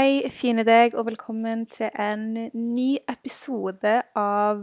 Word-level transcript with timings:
Hei, 0.00 0.30
fine 0.32 0.62
deg, 0.64 0.94
og 0.96 1.10
velkommen 1.10 1.66
til 1.68 1.90
en 2.00 2.22
ny 2.56 2.94
episode 3.10 3.90
av 4.16 4.62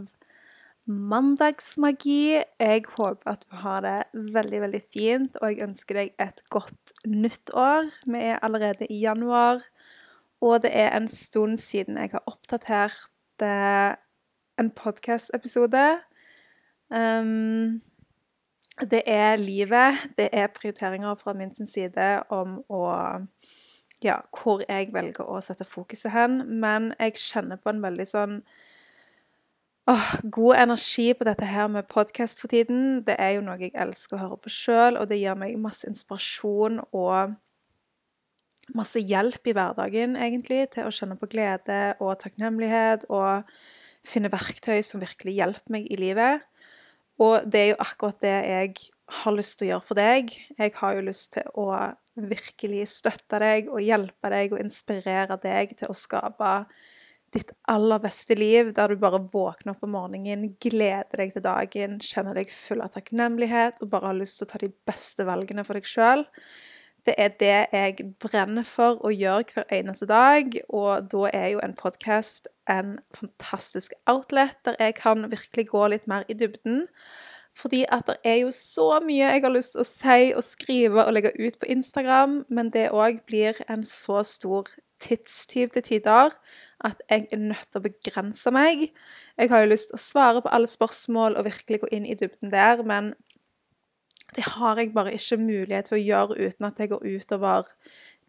Mandagsmagi. 0.90 2.40
Jeg 2.58 2.82
håper 2.96 3.30
at 3.30 3.44
du 3.44 3.54
har 3.60 3.84
det 3.84 4.24
veldig, 4.34 4.60
veldig 4.64 4.80
fint, 4.96 5.38
og 5.38 5.52
jeg 5.52 5.62
ønsker 5.68 6.00
deg 6.00 6.10
et 6.24 6.42
godt 6.50 6.90
nytt 7.06 7.52
år. 7.54 7.86
Vi 8.08 8.24
er 8.32 8.42
allerede 8.42 8.88
i 8.90 8.98
januar, 9.04 9.62
og 10.42 10.64
det 10.64 10.74
er 10.74 10.90
en 10.96 11.06
stund 11.12 11.62
siden 11.62 12.02
jeg 12.02 12.16
har 12.16 12.26
oppdatert 12.26 13.46
eh, 13.46 13.94
en 14.58 14.74
podkast-episode. 14.82 15.86
Um, 16.90 17.78
det 18.90 19.04
er 19.06 19.38
livet, 19.38 20.02
det 20.18 20.32
er 20.32 20.50
prioriteringer 20.50 21.14
fra 21.22 21.38
min 21.38 21.54
side 21.68 22.10
om 22.26 22.58
å 22.66 22.86
ja, 24.04 24.20
hvor 24.34 24.62
jeg 24.68 24.92
velger 24.94 25.26
å 25.26 25.40
sette 25.44 25.66
fokuset 25.66 26.12
hen. 26.14 26.40
Men 26.60 26.92
jeg 26.98 27.18
kjenner 27.20 27.60
på 27.60 27.72
en 27.72 27.82
veldig 27.82 28.06
sånn 28.08 28.36
åh, 29.88 30.08
god 30.24 30.62
energi 30.64 31.08
på 31.16 31.26
dette 31.28 31.48
her 31.48 31.68
med 31.72 31.88
podkast 31.90 32.40
for 32.40 32.52
tiden. 32.52 33.02
Det 33.06 33.16
er 33.18 33.36
jo 33.36 33.44
noe 33.46 33.58
jeg 33.60 33.74
elsker 33.74 34.18
å 34.18 34.22
høre 34.26 34.40
på 34.44 34.52
sjøl, 34.52 35.00
og 35.00 35.08
det 35.10 35.20
gir 35.20 35.38
meg 35.40 35.58
masse 35.60 35.88
inspirasjon 35.88 36.82
og 36.92 37.36
masse 38.76 39.00
hjelp 39.00 39.48
i 39.48 39.54
hverdagen, 39.56 40.16
egentlig, 40.20 40.66
til 40.74 40.88
å 40.88 40.92
kjenne 40.92 41.16
på 41.16 41.30
glede 41.32 41.96
og 42.04 42.18
takknemlighet 42.20 43.06
og 43.08 43.48
finne 44.06 44.30
verktøy 44.32 44.82
som 44.84 45.00
virkelig 45.02 45.38
hjelper 45.38 45.74
meg 45.74 45.88
i 45.88 45.98
livet. 46.00 46.44
Og 47.18 47.48
det 47.50 47.60
er 47.60 47.70
jo 47.72 47.80
akkurat 47.82 48.20
det 48.22 48.34
jeg 48.34 48.74
har 49.22 49.34
lyst 49.34 49.56
til 49.58 49.66
å 49.66 49.70
gjøre 49.72 49.88
for 49.88 49.98
deg. 49.98 50.34
Jeg 50.58 50.74
har 50.78 50.94
jo 50.94 51.06
lyst 51.08 51.32
til 51.34 51.48
å 51.58 51.70
virkelig 52.18 52.84
støtte 52.92 53.40
deg 53.42 53.70
og 53.70 53.82
hjelpe 53.82 54.30
deg 54.32 54.54
og 54.54 54.62
inspirere 54.62 55.38
deg 55.42 55.74
til 55.78 55.90
å 55.90 55.96
skape 55.98 56.52
ditt 57.34 57.50
aller 57.68 58.00
beste 58.00 58.36
liv, 58.38 58.70
der 58.76 58.88
du 58.88 59.00
bare 59.00 59.20
våkner 59.20 59.74
opp 59.74 59.84
om 59.84 59.92
morgenen, 59.92 60.46
gleder 60.62 61.20
deg 61.20 61.34
til 61.34 61.44
dagen, 61.44 61.98
kjenner 62.00 62.38
deg 62.38 62.48
full 62.52 62.80
av 62.80 62.94
takknemlighet 62.94 63.82
og 63.82 63.90
bare 63.92 64.12
har 64.12 64.16
lyst 64.16 64.40
til 64.40 64.48
å 64.48 64.52
ta 64.54 64.62
de 64.62 64.70
beste 64.88 65.26
valgene 65.28 65.64
for 65.66 65.76
deg 65.76 65.88
sjøl. 65.88 66.24
Det 67.08 67.14
er 67.18 67.28
det 67.40 67.58
jeg 67.72 68.10
brenner 68.20 68.66
for 68.68 68.98
å 69.00 69.08
gjøre 69.08 69.46
hver 69.54 69.70
eneste 69.72 70.04
dag, 70.10 70.50
og 70.68 71.06
da 71.08 71.30
er 71.32 71.46
jo 71.54 71.62
en 71.64 71.72
podkast 71.72 72.50
en 72.68 72.98
fantastisk 73.16 73.94
outlet 74.12 74.58
der 74.68 74.76
jeg 74.76 74.98
kan 74.98 75.24
virkelig 75.30 75.70
gå 75.70 75.86
litt 75.88 76.04
mer 76.04 76.26
i 76.28 76.36
dybden. 76.36 76.82
Fordi 77.56 77.86
at 77.88 78.04
det 78.10 78.18
er 78.28 78.36
jo 78.42 78.50
så 78.52 78.98
mye 79.06 79.30
jeg 79.32 79.44
har 79.46 79.54
lyst 79.54 79.72
til 79.72 79.86
å 79.86 79.88
si 79.88 80.18
og 80.36 80.44
skrive 80.44 81.06
og 81.06 81.16
legge 81.16 81.32
ut 81.40 81.56
på 81.56 81.70
Instagram, 81.72 82.42
men 82.52 82.68
det 82.76 82.90
òg 82.92 83.24
blir 83.24 83.56
en 83.72 83.88
så 83.88 84.20
stor 84.20 84.68
tidstyv 85.00 85.72
til 85.78 85.86
tider 85.88 86.36
at 86.84 87.00
jeg 87.08 87.24
er 87.32 87.40
nødt 87.40 87.72
til 87.72 87.80
å 87.80 87.86
begrense 87.88 88.52
meg. 88.52 88.90
Jeg 89.40 89.48
har 89.48 89.64
jo 89.64 89.72
lyst 89.72 89.88
til 89.88 89.96
å 89.96 90.04
svare 90.04 90.44
på 90.44 90.52
alle 90.52 90.68
spørsmål 90.68 91.40
og 91.40 91.48
virkelig 91.48 91.80
gå 91.86 91.90
inn 91.96 92.04
i 92.04 92.20
dybden 92.20 92.52
der, 92.52 92.84
men 92.84 93.14
det 94.36 94.44
har 94.44 94.78
jeg 94.78 94.92
bare 94.94 95.14
ikke 95.16 95.40
mulighet 95.40 95.88
til 95.88 95.98
å 95.98 96.04
gjøre 96.04 96.48
uten 96.48 96.68
at 96.68 96.78
det 96.80 96.90
går 96.92 97.06
utover 97.06 97.70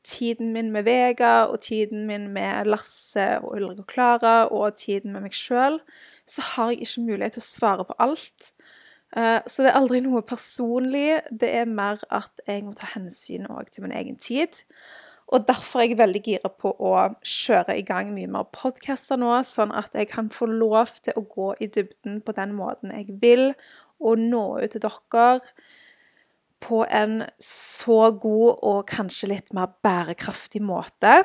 tiden 0.04 0.54
min 0.54 0.72
med 0.72 0.88
Vega 0.88 1.46
og 1.50 1.60
tiden 1.62 2.06
min 2.08 2.30
med 2.34 2.70
Lasse 2.70 3.28
og 3.44 3.58
Ulrik 3.58 3.84
og 3.84 3.90
Klara 3.92 4.36
og 4.48 4.78
tiden 4.80 5.14
med 5.14 5.28
meg 5.28 5.36
sjøl, 5.36 5.80
så 6.30 6.46
har 6.54 6.72
jeg 6.72 6.86
ikke 6.86 7.06
mulighet 7.10 7.38
til 7.38 7.44
å 7.44 7.50
svare 7.50 7.86
på 7.88 7.98
alt. 8.00 8.54
Eh, 9.18 9.42
så 9.46 9.66
det 9.66 9.72
er 9.72 9.80
aldri 9.80 10.02
noe 10.06 10.22
personlig. 10.26 11.20
Det 11.32 11.52
er 11.62 11.70
mer 11.70 12.02
at 12.14 12.44
jeg 12.48 12.64
må 12.66 12.74
ta 12.78 12.90
hensyn 12.94 13.48
til 13.72 13.86
min 13.86 13.96
egen 13.96 14.18
tid. 14.22 14.62
Og 15.30 15.46
derfor 15.46 15.82
er 15.82 15.92
jeg 15.92 16.00
veldig 16.00 16.22
gira 16.26 16.50
på 16.50 16.72
å 16.74 16.94
kjøre 17.22 17.76
i 17.78 17.84
gang 17.86 18.14
mye 18.16 18.30
mer 18.32 18.48
podkaster 18.56 19.20
nå, 19.22 19.36
sånn 19.46 19.74
at 19.78 19.94
jeg 19.94 20.10
kan 20.10 20.32
få 20.34 20.48
lov 20.50 20.96
til 21.06 21.20
å 21.20 21.26
gå 21.30 21.52
i 21.62 21.68
dybden 21.70 22.24
på 22.26 22.34
den 22.38 22.56
måten 22.58 22.96
jeg 22.96 23.20
vil, 23.22 23.52
og 24.02 24.18
nå 24.18 24.46
ut 24.64 24.74
til 24.74 24.82
dere 24.82 25.38
på 26.64 26.84
en 26.86 27.24
så 27.44 28.12
god 28.12 28.64
og 28.66 28.82
kanskje 28.92 29.32
litt 29.34 29.54
mer 29.56 29.72
bærekraftig 29.84 30.62
måte. 30.66 31.22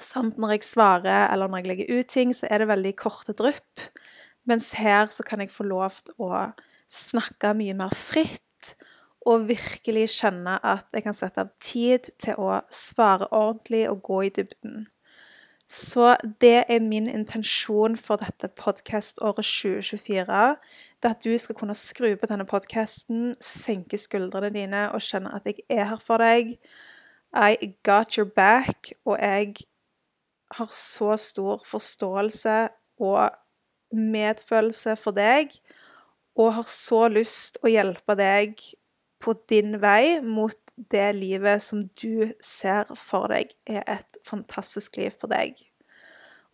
Samt 0.00 0.38
når 0.38 0.56
jeg 0.56 0.66
svarer 0.68 1.30
eller 1.32 1.50
når 1.50 1.62
jeg 1.62 1.70
legger 1.70 2.00
ut 2.00 2.10
ting, 2.12 2.34
så 2.36 2.48
er 2.50 2.62
det 2.62 2.70
veldig 2.70 2.94
korte 3.00 3.34
drypp. 3.36 3.86
Mens 4.46 4.72
her 4.78 5.10
så 5.10 5.26
kan 5.26 5.42
jeg 5.42 5.54
få 5.54 5.66
lov 5.66 5.98
til 6.06 6.28
å 6.28 6.44
snakke 6.92 7.54
mye 7.58 7.74
mer 7.78 7.94
fritt 7.96 8.42
og 9.26 9.48
virkelig 9.48 10.06
skjønne 10.14 10.58
at 10.62 10.86
jeg 10.94 11.06
kan 11.06 11.16
sette 11.16 11.42
av 11.42 11.50
tid 11.62 12.12
til 12.22 12.38
å 12.38 12.60
svare 12.70 13.26
ordentlig 13.34 13.86
og 13.90 14.04
gå 14.06 14.20
i 14.28 14.34
dybden. 14.36 14.86
Så 15.68 16.16
det 16.40 16.64
er 16.68 16.80
min 16.80 17.08
intensjon 17.10 17.96
for 17.98 18.22
dette 18.22 18.48
podkaståret 18.54 19.44
2024. 19.44 20.56
Det 21.02 21.10
at 21.10 21.24
du 21.24 21.38
skal 21.38 21.58
kunne 21.58 21.74
skru 21.74 22.12
på 22.16 22.28
denne 22.30 22.46
podkasten, 22.46 23.34
senke 23.42 23.98
skuldrene 23.98 24.52
dine 24.54 24.84
og 24.94 25.02
kjenne 25.02 25.34
at 25.34 25.48
jeg 25.48 25.64
er 25.68 25.90
her 25.90 26.02
for 26.02 26.22
deg. 26.22 26.54
I 27.34 27.74
got 27.82 28.14
your 28.14 28.30
back. 28.30 28.92
Og 29.04 29.18
jeg 29.18 29.56
har 30.54 30.70
så 30.70 31.16
stor 31.18 31.64
forståelse 31.66 32.68
og 33.02 33.30
medfølelse 33.92 34.96
for 34.96 35.16
deg 35.16 35.50
og 36.36 36.52
har 36.58 36.68
så 36.68 37.06
lyst 37.08 37.58
å 37.64 37.70
hjelpe 37.70 38.16
deg 38.18 38.60
på 39.22 39.34
din 39.50 39.78
vei 39.80 40.20
mot 40.22 40.56
det 40.76 41.14
livet 41.16 41.62
som 41.62 41.86
du 42.00 42.32
ser 42.44 42.90
for 43.00 43.32
deg 43.32 43.54
er 43.66 43.82
et 43.98 44.20
fantastisk 44.26 45.00
liv 45.00 45.14
for 45.20 45.32
deg. 45.32 45.56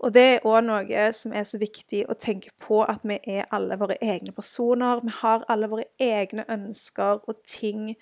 Og 0.02 0.10
det 0.10 0.22
er 0.22 0.46
òg 0.50 0.64
noe 0.66 1.02
som 1.14 1.34
er 1.36 1.44
så 1.46 1.60
viktig 1.62 2.00
å 2.10 2.16
tenke 2.18 2.50
på, 2.62 2.80
at 2.82 3.04
vi 3.06 3.20
er 3.30 3.46
alle 3.54 3.76
våre 3.78 3.94
egne 4.02 4.32
personer. 4.34 4.98
Vi 5.04 5.14
har 5.20 5.44
alle 5.52 5.68
våre 5.70 5.86
egne 6.02 6.42
ønsker 6.50 7.20
og 7.22 7.36
ting 7.46 7.92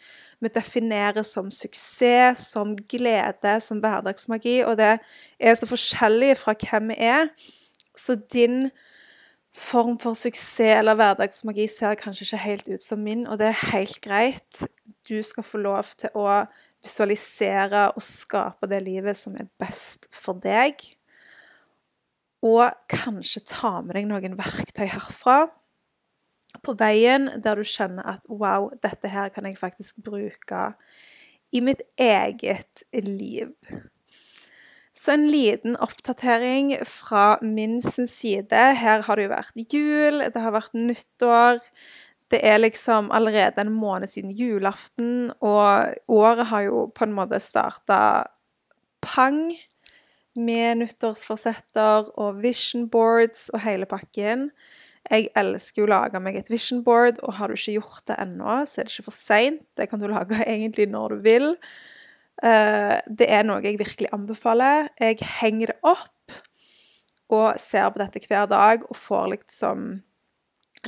vi 0.40 0.52
definerer 0.54 1.26
som 1.28 1.50
suksess, 1.52 2.46
som 2.54 2.72
glede, 2.88 3.58
som 3.60 3.82
hverdagsmagi. 3.84 4.62
Og 4.64 4.78
det 4.80 4.94
er 5.36 5.60
så 5.60 5.68
forskjellig 5.68 6.38
fra 6.40 6.56
hvem 6.56 6.94
vi 6.94 6.96
er. 7.10 7.28
Så 7.92 8.16
din 8.32 8.70
form 9.52 9.98
for 10.00 10.16
suksess 10.16 10.78
eller 10.78 10.96
hverdagsmagi 10.96 11.68
ser 11.68 12.00
kanskje 12.00 12.30
ikke 12.30 12.44
helt 12.46 12.72
ut 12.78 12.86
som 12.86 13.04
min, 13.04 13.26
og 13.26 13.42
det 13.42 13.50
er 13.50 13.64
helt 13.74 14.00
greit. 14.00 14.64
Du 15.08 15.22
skal 15.26 15.46
få 15.46 15.60
lov 15.62 15.94
til 16.00 16.12
å 16.18 16.26
visualisere 16.80 17.90
og 17.94 18.04
skape 18.04 18.68
det 18.70 18.80
livet 18.84 19.18
som 19.18 19.36
er 19.36 19.48
best 19.60 20.08
for 20.12 20.40
deg. 20.40 20.80
Og 22.44 22.72
kanskje 22.88 23.44
ta 23.48 23.78
med 23.84 23.96
deg 23.98 24.08
noen 24.08 24.38
verktøy 24.38 24.86
herfra 24.88 25.42
på 26.64 26.74
veien 26.80 27.28
der 27.44 27.60
du 27.60 27.68
kjenner 27.68 28.16
at 28.16 28.26
wow, 28.26 28.70
dette 28.82 29.10
her 29.12 29.30
kan 29.34 29.46
jeg 29.46 29.60
faktisk 29.60 30.00
bruke 30.02 30.72
i 31.54 31.62
mitt 31.62 31.82
eget 32.00 32.84
liv. 32.94 33.52
Så 35.00 35.14
en 35.14 35.30
liten 35.32 35.78
oppdatering 35.80 36.74
fra 36.84 37.38
min 37.42 37.78
side. 37.82 38.62
Her 38.76 39.06
har 39.06 39.16
det 39.16 39.24
jo 39.24 39.32
vært 39.32 39.72
jul, 39.72 40.20
det 40.20 40.42
har 40.44 40.52
vært 40.54 40.76
nyttår. 40.76 41.62
Det 42.30 42.40
er 42.46 42.60
liksom 42.60 43.10
allerede 43.10 43.62
en 43.64 43.72
måned 43.74 44.10
siden 44.12 44.30
julaften, 44.30 45.32
og 45.40 45.94
året 46.08 46.46
har 46.46 46.66
jo 46.68 46.84
på 46.94 47.06
en 47.06 47.16
måte 47.16 47.40
starta 47.42 48.00
pang 49.02 49.48
med 50.38 50.82
nyttårsforsetter 50.84 52.12
og 52.20 52.42
vision 52.44 52.86
boards 52.90 53.48
og 53.50 53.64
hele 53.64 53.88
pakken. 53.90 54.50
Jeg 55.10 55.30
elsker 55.38 55.86
å 55.86 55.90
lage 55.90 56.20
meg 56.22 56.36
et 56.38 56.50
vision 56.52 56.84
board, 56.86 57.18
og 57.24 57.34
har 57.38 57.50
du 57.50 57.56
ikke 57.58 57.78
gjort 57.80 58.04
det 58.10 58.18
ennå, 58.22 58.60
så 58.68 58.80
er 58.80 58.86
det 58.86 58.94
ikke 58.94 59.08
for 59.08 59.16
seint. 59.16 59.64
Det 59.74 59.88
kan 59.90 60.02
du 60.02 60.06
lage 60.10 60.38
egentlig 60.46 60.86
når 60.92 61.16
du 61.16 61.24
vil. 61.24 61.48
Eh, 62.44 62.96
det 63.08 63.26
er 63.26 63.48
noe 63.48 63.64
jeg 63.64 63.80
virkelig 63.80 64.12
anbefaler. 64.14 64.92
Jeg 65.00 65.18
henger 65.40 65.74
det 65.74 65.80
opp 65.82 66.38
og 67.30 67.58
ser 67.62 67.90
på 67.90 68.02
dette 68.02 68.22
hver 68.26 68.46
dag 68.50 68.86
og 68.88 68.96
får 68.98 69.34
liksom 69.34 69.90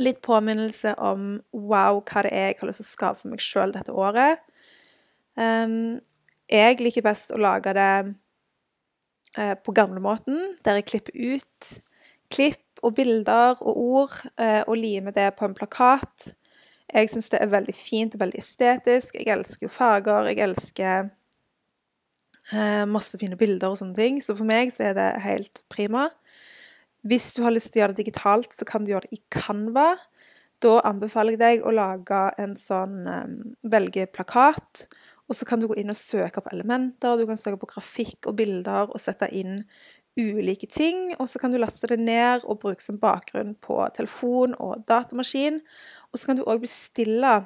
litt 0.01 0.23
påminnelse 0.25 0.95
om 1.03 1.37
wow, 1.53 2.01
hva 2.01 2.25
det 2.25 2.33
er 2.33 2.51
jeg 2.53 2.59
har 2.61 2.71
lyst 2.71 2.83
til 2.83 2.89
å 2.89 2.93
skape 2.93 3.21
for 3.21 3.33
meg 3.33 3.45
sjøl 3.45 3.75
dette 3.75 3.93
året. 3.93 4.43
Um, 5.37 6.01
jeg 6.53 6.81
liker 6.81 7.05
best 7.05 7.33
å 7.33 7.41
lage 7.41 7.73
det 7.77 7.93
uh, 9.39 9.55
på 9.65 9.75
gamlemåten, 9.77 10.55
der 10.65 10.81
jeg 10.81 10.89
klipper 10.91 11.17
ut 11.17 11.73
klipp 12.33 12.83
og 12.83 12.97
bilder 12.97 13.61
og 13.61 13.79
ord 13.79 14.15
uh, 14.41 14.63
og 14.67 14.77
limer 14.81 15.15
det 15.17 15.31
på 15.39 15.47
en 15.47 15.57
plakat. 15.57 16.33
Jeg 16.93 17.09
syns 17.13 17.31
det 17.33 17.41
er 17.41 17.53
veldig 17.53 17.75
fint 17.77 18.17
og 18.17 18.25
veldig 18.25 18.41
estetisk. 18.41 19.17
Jeg 19.17 19.33
elsker 19.33 19.69
jo 19.69 19.73
farger. 19.73 20.29
Jeg 20.29 20.43
elsker 20.45 21.09
uh, 22.53 22.85
masse 22.89 23.17
fine 23.21 23.39
bilder 23.41 23.73
og 23.73 23.81
sånne 23.81 23.97
ting. 23.97 24.21
Så 24.25 24.37
for 24.37 24.49
meg 24.49 24.73
så 24.75 24.91
er 24.91 24.99
det 24.99 25.09
helt 25.25 25.65
prima. 25.73 26.11
Hvis 27.07 27.33
du 27.37 27.43
har 27.43 27.55
lyst 27.55 27.73
til 27.73 27.81
å 27.81 27.83
gjøre 27.83 27.97
det 27.97 28.05
digitalt, 28.05 28.53
så 28.55 28.67
kan 28.69 28.85
du 28.85 28.93
gjøre 28.93 29.09
det 29.09 29.19
i 29.19 29.23
Canva. 29.33 29.97
Da 30.63 30.77
anbefaler 30.87 31.35
jeg 31.35 31.43
deg 31.43 31.65
å 31.67 31.73
lage 31.75 32.21
en 32.39 32.55
sånn 32.59 33.01
um, 33.09 33.33
velge 33.67 34.07
plakat, 34.15 34.87
Og 35.31 35.37
så 35.39 35.47
kan 35.49 35.63
du 35.63 35.69
gå 35.71 35.79
inn 35.81 35.91
og 35.91 35.97
søke 35.97 36.43
på 36.45 36.51
elementer, 36.53 37.17
du 37.17 37.25
kan 37.27 37.39
søke 37.41 37.57
på 37.63 37.71
grafikk 37.71 38.27
og 38.29 38.37
bilder 38.37 38.91
og 38.91 39.01
sette 39.01 39.31
inn 39.33 39.63
ulike 40.19 40.69
ting. 40.69 41.15
Og 41.17 41.31
så 41.31 41.41
kan 41.41 41.55
du 41.55 41.59
laste 41.59 41.89
det 41.89 41.99
ned 42.03 42.45
og 42.45 42.61
bruke 42.61 42.85
som 42.85 42.99
bakgrunn 43.01 43.55
på 43.65 43.79
telefon 43.97 44.55
og 44.61 44.85
datamaskin. 44.87 45.63
Og 46.13 46.21
så 46.21 46.29
kan 46.29 46.39
du 46.39 46.45
òg 46.45 46.61
bestille 46.67 47.39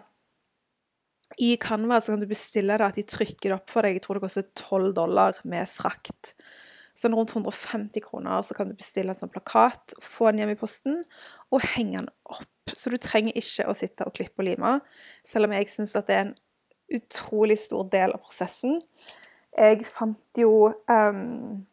i 1.42 1.56
Canva 1.60 2.00
så 2.00 2.14
kan 2.14 2.22
du 2.22 2.28
bestille 2.30 2.76
det 2.78 2.86
at 2.86 2.98
de 2.98 3.04
trykker 3.06 3.50
det 3.50 3.56
opp 3.58 3.72
for 3.72 3.84
deg. 3.84 3.98
Jeg 3.98 4.06
tror 4.06 4.18
det 4.18 4.26
koster 4.26 4.46
12 4.54 4.92
dollar 4.96 5.40
med 5.44 5.68
frakt. 5.68 6.34
Sånn 6.96 7.12
rundt 7.16 7.34
150 7.34 8.00
kroner 8.00 8.40
så 8.46 8.56
kan 8.56 8.70
du 8.70 8.76
bestille 8.78 9.12
en 9.12 9.18
sånn 9.18 9.32
plakat, 9.32 9.92
få 10.00 10.30
den 10.30 10.40
hjem 10.42 10.54
i 10.54 10.58
posten 10.60 11.02
og 11.52 11.64
henge 11.74 12.00
den 12.00 12.10
opp. 12.32 12.72
Så 12.72 12.90
du 12.90 12.96
trenger 12.98 13.36
ikke 13.36 13.68
å 13.68 13.76
sitte 13.76 14.06
og 14.08 14.16
klippe 14.16 14.40
og 14.42 14.48
lime, 14.48 14.72
selv 15.26 15.48
om 15.48 15.54
jeg 15.54 15.68
syns 15.70 15.94
at 15.98 16.08
det 16.08 16.16
er 16.16 16.24
en 16.26 16.34
utrolig 16.96 17.58
stor 17.60 17.86
del 17.92 18.14
av 18.16 18.22
prosessen. 18.24 18.80
Jeg 19.56 19.84
fant 19.88 20.40
jo 20.40 20.70
um, 20.88 21.66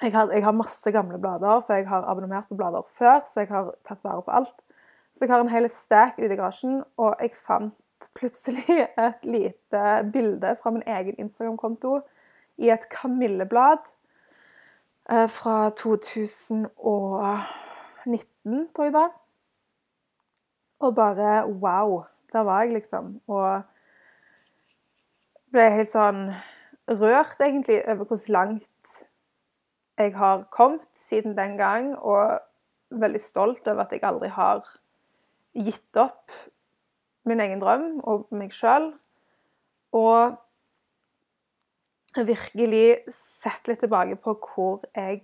jeg, 0.00 0.14
har, 0.14 0.30
jeg, 0.32 0.44
har, 0.46 0.56
masse 0.56 0.94
gamle 0.94 1.18
blader, 1.20 1.60
for 1.66 1.76
jeg 1.76 1.88
har 1.90 2.06
abonnert 2.08 2.48
på 2.48 2.58
blader 2.58 2.86
før, 2.88 3.20
så 3.26 3.42
jeg 3.42 3.50
har 3.50 3.74
tatt 3.86 4.02
vare 4.06 4.24
på 4.24 4.34
alt. 4.38 4.62
Så 5.16 5.26
jeg 5.26 5.34
har 5.34 5.42
en 5.42 5.52
hel 5.52 5.68
stack 5.72 6.20
ute 6.20 6.32
i 6.32 6.38
garasjen, 6.38 6.80
og 7.02 7.18
jeg 7.20 7.34
fant 7.36 8.08
plutselig 8.16 8.86
et 8.86 9.26
lite 9.26 9.86
bilde 10.14 10.54
fra 10.62 10.72
min 10.72 10.86
egen 10.88 11.18
Instagram-konto 11.20 11.98
i 12.60 12.70
et 12.72 12.86
kamilleblad 12.92 13.90
fra 15.10 15.70
2019, 15.74 18.68
tror 18.74 18.84
jeg 18.84 18.94
da. 18.94 19.08
Og 20.80 20.94
bare 20.94 21.48
wow. 21.48 22.04
Der 22.32 22.40
var 22.40 22.62
jeg, 22.62 22.72
liksom. 22.72 23.20
Og 23.26 23.62
ble 25.50 25.70
helt 25.74 25.92
sånn 25.92 26.30
rørt, 26.86 27.40
egentlig, 27.42 27.82
over 27.90 28.04
hvor 28.06 28.30
langt 28.30 29.04
jeg 29.98 30.14
har 30.16 30.46
kommet 30.54 30.86
siden 30.96 31.36
den 31.38 31.58
gang. 31.58 31.98
Og 31.98 32.38
veldig 32.90 33.20
stolt 33.22 33.66
over 33.66 33.84
at 33.84 33.92
jeg 33.92 34.04
aldri 34.06 34.28
har 34.30 34.62
gitt 35.54 35.96
opp 35.98 36.30
min 37.26 37.40
egen 37.42 37.60
drøm 37.60 38.00
og 38.06 38.28
meg 38.34 38.54
sjøl. 38.54 38.92
Og 39.92 40.38
virkelig 42.16 42.86
sett 43.14 43.68
litt 43.70 43.80
tilbake 43.84 44.16
på 44.18 44.34
hvor 44.42 44.84
jeg 44.96 45.22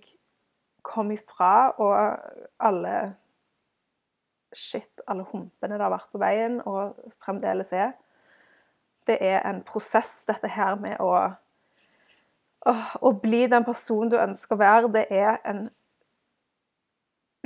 kom 0.87 1.11
ifra, 1.11 1.71
og 1.77 2.19
alle 2.59 3.15
Shit, 4.55 5.01
alle 5.11 5.25
humpene 5.27 5.75
det 5.75 5.83
har 5.83 5.91
vært 5.91 6.13
på 6.13 6.21
veien, 6.21 6.61
og 6.65 6.95
fremdeles 7.21 7.73
er. 7.75 7.91
Det 9.05 9.17
er 9.21 9.41
en 9.45 9.59
prosess, 9.67 10.21
dette 10.25 10.47
her 10.47 10.79
med 10.79 10.97
å 11.03 11.11
Å 12.67 13.11
bli 13.21 13.45
den 13.47 13.63
personen 13.63 14.09
du 14.11 14.17
ønsker 14.19 14.55
å 14.55 14.59
være, 14.59 14.89
det 14.91 15.05
er 15.13 15.37
en 15.47 15.69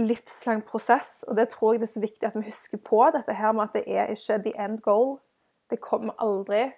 livslang 0.01 0.63
prosess, 0.65 1.23
og 1.27 1.35
det 1.37 1.49
tror 1.51 1.73
jeg 1.73 1.81
det 1.81 1.89
er 1.89 1.93
så 1.93 2.01
viktig 2.01 2.27
at 2.29 2.37
vi 2.39 2.47
husker 2.47 2.81
på. 2.81 3.03
Dette 3.13 3.35
her 3.37 3.51
med 3.53 3.67
at 3.67 3.75
det 3.75 3.83
er 3.85 4.09
ikke 4.13 4.39
the 4.45 4.53
end 4.57 4.81
goal. 4.81 5.19
Det 5.69 5.77
kommer 5.83 6.17
aldri. 6.17 6.71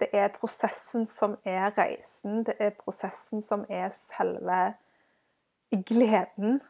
Det 0.00 0.08
er 0.16 0.32
prosessen 0.32 1.06
som 1.06 1.36
er 1.44 1.70
reisen. 1.76 2.44
Det 2.46 2.56
er 2.58 2.72
prosessen 2.78 3.42
som 3.44 3.66
er 3.68 3.90
selve 3.92 4.60
gleden. 5.70 6.60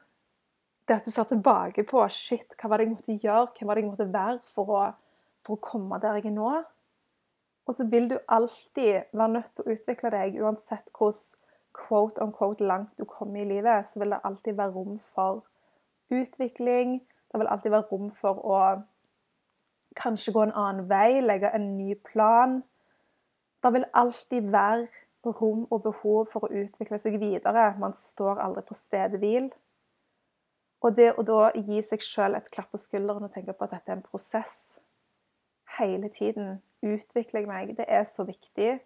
Det 0.89 0.97
at 0.97 1.07
du 1.07 1.15
ser 1.15 1.29
tilbake 1.31 1.85
på 1.87 2.03
shit, 2.11 2.57
hva 2.59 2.73
var 2.73 2.81
det 2.81 2.89
jeg 2.89 2.95
måtte 2.97 3.19
gjøre, 3.23 3.53
hva 3.55 3.69
var 3.69 3.79
det 3.79 3.85
jeg 3.85 3.91
måtte 3.93 4.09
være 4.13 4.51
for 4.51 4.75
å, 4.75 4.81
for 5.47 5.55
å 5.55 5.63
komme 5.63 6.01
der 6.03 6.19
jeg 6.19 6.33
er 6.33 6.35
nå. 6.35 6.55
Og 7.71 7.77
så 7.77 7.87
vil 7.87 8.09
du 8.11 8.17
alltid 8.27 9.13
være 9.15 9.35
nødt 9.37 9.53
til 9.55 9.67
å 9.67 9.77
utvikle 9.77 10.11
deg, 10.11 10.41
uansett 10.43 10.91
hvordan 10.97 11.39
quote 11.77 12.19
on 12.23 12.33
quote 12.35 12.67
langt 12.67 12.91
du 12.99 13.05
kommer 13.07 13.41
i 13.41 13.47
livet, 13.47 13.87
så 13.87 14.01
vil 14.03 14.11
det 14.11 14.25
alltid 14.27 14.57
være 14.59 14.75
rom 14.75 14.97
for 14.99 15.45
utvikling. 16.11 16.99
Det 17.31 17.39
vil 17.39 17.47
alltid 17.47 17.71
være 17.71 17.87
rom 17.93 18.11
for 18.11 18.43
å 18.43 18.59
kanskje 19.97 20.35
gå 20.35 20.43
en 20.43 20.57
annen 20.57 20.89
vei, 20.91 21.21
legge 21.23 21.53
en 21.55 21.69
ny 21.77 21.95
plan. 21.95 22.61
Det 23.61 23.73
vil 23.75 23.87
alltid 23.93 24.51
være 24.53 25.33
rom 25.41 25.67
og 25.71 25.83
behov 25.85 26.31
for 26.33 26.47
å 26.47 26.53
utvikle 26.63 26.99
seg 27.01 27.19
videre. 27.21 27.75
Man 27.81 27.93
står 27.97 28.41
aldri 28.41 28.65
på 28.69 28.77
stedet 28.79 29.21
hvil. 29.21 29.51
Og 30.81 30.97
det 30.97 31.11
å 31.13 31.25
da 31.29 31.51
gi 31.57 31.83
seg 31.85 32.01
sjøl 32.05 32.39
et 32.39 32.49
klapp 32.53 32.71
på 32.73 32.81
skulderen 32.81 33.27
og 33.27 33.35
tenke 33.35 33.53
på 33.53 33.67
at 33.67 33.75
dette 33.77 33.93
er 33.93 33.99
en 33.99 34.07
prosess 34.07 34.81
hele 35.77 36.09
tiden 36.09 36.59
Utvikler 36.81 37.43
jeg 37.43 37.49
meg? 37.49 37.75
Det 37.77 37.85
er 37.93 38.07
så 38.09 38.25
viktig. 38.25 38.79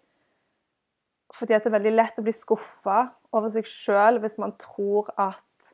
Fordi 1.31 1.53
det 1.55 1.69
er 1.69 1.75
veldig 1.77 1.93
lett 1.93 2.17
å 2.19 2.25
bli 2.25 2.33
skuffa 2.35 2.97
over 3.31 3.51
seg 3.53 3.67
sjøl 3.69 4.19
hvis 4.23 4.35
man 4.41 4.51
tror 4.59 5.13
at 5.15 5.71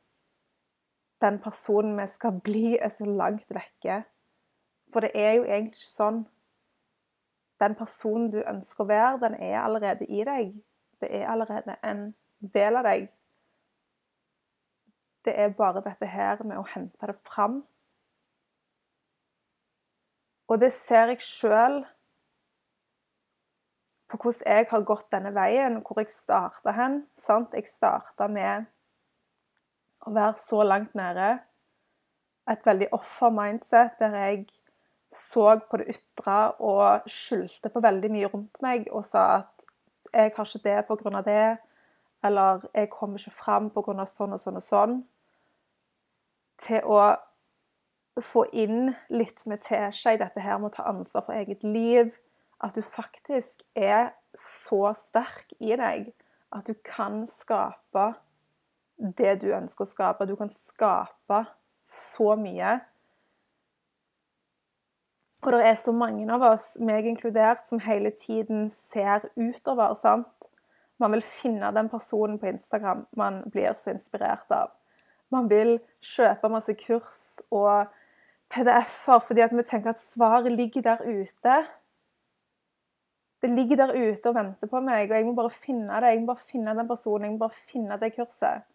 den 1.21 1.39
personen 1.41 1.97
vi 1.97 2.05
skal 2.09 2.37
bli, 2.45 2.77
er 2.77 2.93
så 2.93 3.05
langt 3.05 3.49
vekke. 3.53 4.03
For 4.93 5.05
det 5.05 5.11
er 5.17 5.39
jo 5.39 5.47
egentlig 5.47 5.81
ikke 5.81 5.89
sånn. 5.89 6.21
Den 7.61 7.75
personen 7.77 8.31
du 8.33 8.39
ønsker 8.41 8.83
å 8.83 8.89
være, 8.89 9.17
den 9.21 9.35
er 9.37 9.59
allerede 9.61 10.07
i 10.09 10.23
deg. 10.25 10.53
Det 11.01 11.09
er 11.13 11.27
allerede 11.29 11.77
en 11.85 12.07
del 12.53 12.79
av 12.79 12.87
deg. 12.89 13.09
Det 15.25 15.35
er 15.37 15.53
bare 15.53 15.83
dette 15.85 16.09
her 16.09 16.41
med 16.41 16.57
å 16.57 16.65
hente 16.73 17.09
det 17.09 17.17
fram. 17.27 17.61
Og 20.49 20.59
det 20.59 20.71
ser 20.73 21.13
jeg 21.13 21.21
sjøl 21.23 21.83
på 24.11 24.17
hvordan 24.17 24.57
jeg 24.57 24.67
har 24.71 24.87
gått 24.89 25.11
denne 25.13 25.31
veien, 25.35 25.77
hvor 25.85 26.01
jeg 26.01 26.09
starta 26.11 26.73
hen. 26.75 26.97
Sant? 27.15 27.53
Jeg 27.55 27.69
starta 27.69 28.27
med 28.27 28.65
å 30.03 30.11
være 30.17 30.35
så 30.41 30.65
langt 30.65 30.97
nede. 30.97 31.37
Et 32.51 32.65
veldig 32.65 32.89
offer-mindset 32.97 34.01
der 34.01 34.17
jeg 34.17 34.49
så 35.11 35.59
på 35.69 35.77
det 35.81 35.89
ytre 35.91 36.37
og 36.63 37.09
skyldte 37.09 37.69
på 37.69 37.83
veldig 37.83 38.11
mye 38.13 38.29
rundt 38.31 38.61
meg 38.63 38.87
og 38.91 39.03
sa 39.05 39.25
at 39.41 39.65
jeg 40.11 40.31
har 40.35 40.47
ikke 40.47 40.63
det 40.63 40.85
pga. 40.87 41.21
det, 41.21 41.57
eller 42.23 42.61
jeg 42.73 42.89
kommer 42.89 43.19
ikke 43.19 43.31
fram 43.31 43.69
pga. 43.69 44.05
sånn 44.05 44.33
og 44.33 44.41
sånn 44.41 44.59
og 44.59 44.63
sånn. 44.63 44.95
Til 46.61 46.81
å 46.85 47.15
få 48.21 48.45
inn 48.51 48.93
litt 49.09 49.45
med 49.45 49.63
teskje 49.63 50.15
i 50.15 50.19
dette 50.19 50.41
her 50.43 50.59
med 50.59 50.71
å 50.71 50.75
ta 50.75 50.89
ansvar 50.89 51.25
for 51.25 51.33
eget 51.33 51.63
liv. 51.63 52.17
At 52.61 52.75
du 52.75 52.81
faktisk 52.81 53.63
er 53.75 54.11
så 54.37 54.93
sterk 54.93 55.53
i 55.59 55.75
deg 55.75 56.11
at 56.51 56.67
du 56.67 56.75
kan 56.83 57.23
skape 57.39 58.13
det 58.97 59.39
du 59.41 59.51
ønsker 59.55 59.85
å 59.85 59.89
skape. 59.89 60.27
Du 60.27 60.35
kan 60.37 60.51
skape 60.53 61.45
så 61.87 62.35
mye. 62.39 62.79
Og 65.41 65.51
det 65.55 65.63
er 65.65 65.77
så 65.79 65.91
mange 65.95 66.27
av 66.29 66.43
oss, 66.51 66.75
meg 66.77 67.07
inkludert, 67.09 67.65
som 67.65 67.81
hele 67.81 68.11
tiden 68.13 68.69
ser 68.69 69.25
utover. 69.35 69.95
sant? 69.97 70.49
Man 71.01 71.15
vil 71.15 71.23
finne 71.25 71.71
den 71.73 71.89
personen 71.89 72.37
på 72.39 72.51
Instagram 72.51 73.07
man 73.17 73.41
blir 73.49 73.73
så 73.81 73.95
inspirert 73.95 74.51
av. 74.53 74.69
Man 75.33 75.49
vil 75.49 75.79
kjøpe 76.03 76.49
masse 76.51 76.75
kurs 76.77 77.41
og 77.49 77.89
PDF-er 78.51 79.23
fordi 79.25 79.47
vi 79.55 79.63
tenker 79.63 79.95
at 79.95 80.03
svaret 80.03 80.51
ligger 80.51 80.85
der 80.85 81.01
ute. 81.01 81.55
Det 83.41 83.49
ligger 83.49 83.79
der 83.81 83.95
ute 83.95 84.29
og 84.29 84.35
venter 84.35 84.69
på 84.69 84.81
meg, 84.85 85.09
og 85.09 85.17
jeg 85.17 85.25
må 85.25 85.33
bare 85.33 85.49
finne 85.49 86.01
det. 86.03 86.13
Jeg 86.13 86.21
må 86.21 86.33
bare 86.35 86.49
finne 86.51 86.75
den 86.77 86.87
personen, 86.87 87.25
jeg 87.25 87.33
må 87.33 87.41
bare 87.47 87.63
finne 87.71 87.97
det 87.97 88.13
kurset. 88.13 88.67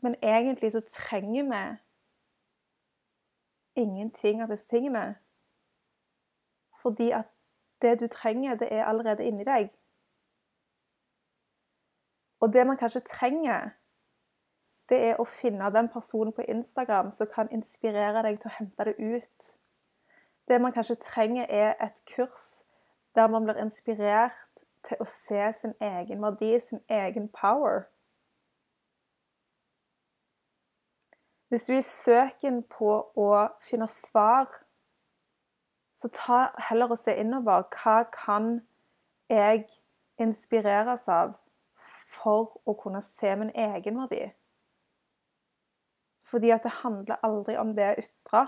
Men 0.00 0.14
egentlig 0.22 0.70
så 0.72 0.80
trenger 0.94 1.48
vi 1.50 1.64
ingenting 3.76 4.42
av 4.42 4.48
disse 4.48 4.66
tingene. 4.70 5.16
Fordi 6.82 7.10
at 7.10 7.28
det 7.82 8.00
du 8.00 8.06
trenger, 8.06 8.54
det 8.54 8.68
er 8.72 8.84
allerede 8.84 9.24
inni 9.24 9.44
deg. 9.44 9.70
Og 12.40 12.52
det 12.52 12.66
man 12.66 12.76
kanskje 12.76 13.00
trenger, 13.00 13.70
det 14.88 14.98
er 15.10 15.20
å 15.20 15.24
finne 15.28 15.70
den 15.70 15.88
personen 15.88 16.32
på 16.32 16.44
Instagram 16.48 17.12
som 17.12 17.28
kan 17.34 17.50
inspirere 17.54 18.24
deg 18.26 18.40
til 18.40 18.50
å 18.50 18.56
hente 18.58 18.86
det 18.88 18.96
ut. 18.98 19.50
Det 20.48 20.60
man 20.60 20.72
kanskje 20.72 20.98
trenger, 21.04 21.46
er 21.48 21.74
et 21.80 22.02
kurs 22.14 22.64
der 23.14 23.28
man 23.28 23.44
blir 23.44 23.60
inspirert 23.62 24.64
til 24.88 24.96
å 25.00 25.06
se 25.06 25.52
sin 25.60 25.74
egen 25.80 26.22
verdi, 26.22 26.58
sin 26.60 26.82
egen 26.88 27.28
power. 27.28 27.84
Hvis 31.50 31.64
du 31.66 31.72
er 31.72 31.80
i 31.82 31.82
søken 31.82 32.60
på 32.70 32.90
å 33.18 33.30
finne 33.66 33.88
svar, 33.90 34.46
så 35.98 36.08
ta 36.14 36.36
heller 36.68 36.92
og 36.94 37.00
se 37.00 37.16
innover. 37.18 37.64
Hva 37.74 38.04
kan 38.14 38.60
jeg 39.26 39.64
inspireres 40.22 41.08
av 41.10 41.34
for 42.14 42.54
å 42.70 42.76
kunne 42.78 43.02
se 43.02 43.34
min 43.40 43.50
egenverdi? 43.50 44.28
Fordi 46.30 46.54
at 46.54 46.62
det 46.62 46.76
handler 46.84 47.18
aldri 47.26 47.58
om 47.58 47.74
det 47.74 47.96
ytre. 48.04 48.44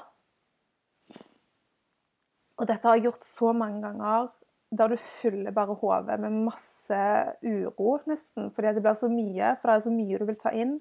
Og 2.62 2.70
dette 2.70 2.86
har 2.86 3.00
jeg 3.00 3.08
gjort 3.08 3.26
så 3.26 3.50
mange 3.50 3.82
ganger 3.82 4.30
der 4.78 4.94
du 4.94 4.96
fyller 4.96 5.50
bare 5.52 5.74
hodet 5.82 6.20
med 6.22 6.38
masse 6.46 7.02
uro, 7.42 7.98
nesten, 8.06 8.52
fordi 8.54 8.76
det 8.76 8.86
blir 8.86 8.94
så 8.96 9.10
mye, 9.10 9.56
for 9.58 9.68
det 9.68 9.74
er 9.74 9.84
så 9.90 9.92
mye 9.92 10.22
du 10.22 10.24
vil 10.30 10.38
ta 10.40 10.54
inn. 10.54 10.78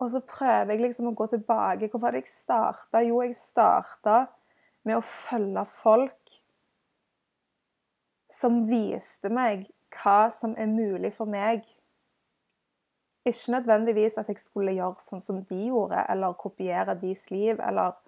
Og 0.00 0.10
så 0.10 0.20
prøver 0.24 0.72
jeg 0.72 0.80
liksom 0.80 1.10
å 1.10 1.16
gå 1.16 1.26
tilbake. 1.28 1.90
Hvorfor 1.90 2.08
hadde 2.08 2.22
jeg 2.22 2.32
starta? 2.32 3.02
Jo, 3.04 3.20
jeg 3.20 3.36
starta 3.36 4.22
med 4.88 4.96
å 4.96 5.04
følge 5.04 5.66
folk 5.68 6.36
som 8.32 8.62
viste 8.70 9.28
meg 9.32 9.66
hva 9.92 10.30
som 10.32 10.54
er 10.56 10.70
mulig 10.70 11.12
for 11.12 11.28
meg. 11.28 11.66
Ikke 13.26 13.52
nødvendigvis 13.52 14.16
at 14.20 14.30
jeg 14.32 14.40
skulle 14.40 14.72
gjøre 14.72 15.04
sånn 15.04 15.20
som 15.24 15.42
de 15.44 15.66
gjorde, 15.66 16.00
eller 16.08 16.38
kopiere 16.40 16.94
deres 16.96 17.26
liv, 17.28 17.58
eller 17.60 17.98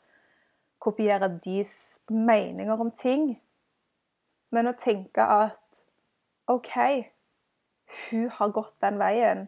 kopiere 0.81 1.29
deres 1.35 1.75
meninger 2.09 2.81
om 2.81 2.93
ting. 2.97 3.35
Men 4.53 4.71
å 4.71 4.77
tenke 4.79 5.25
at 5.25 5.61
OK, 6.49 6.73
hun 8.07 8.31
har 8.39 8.55
gått 8.57 8.75
den 8.81 8.97
veien. 9.01 9.45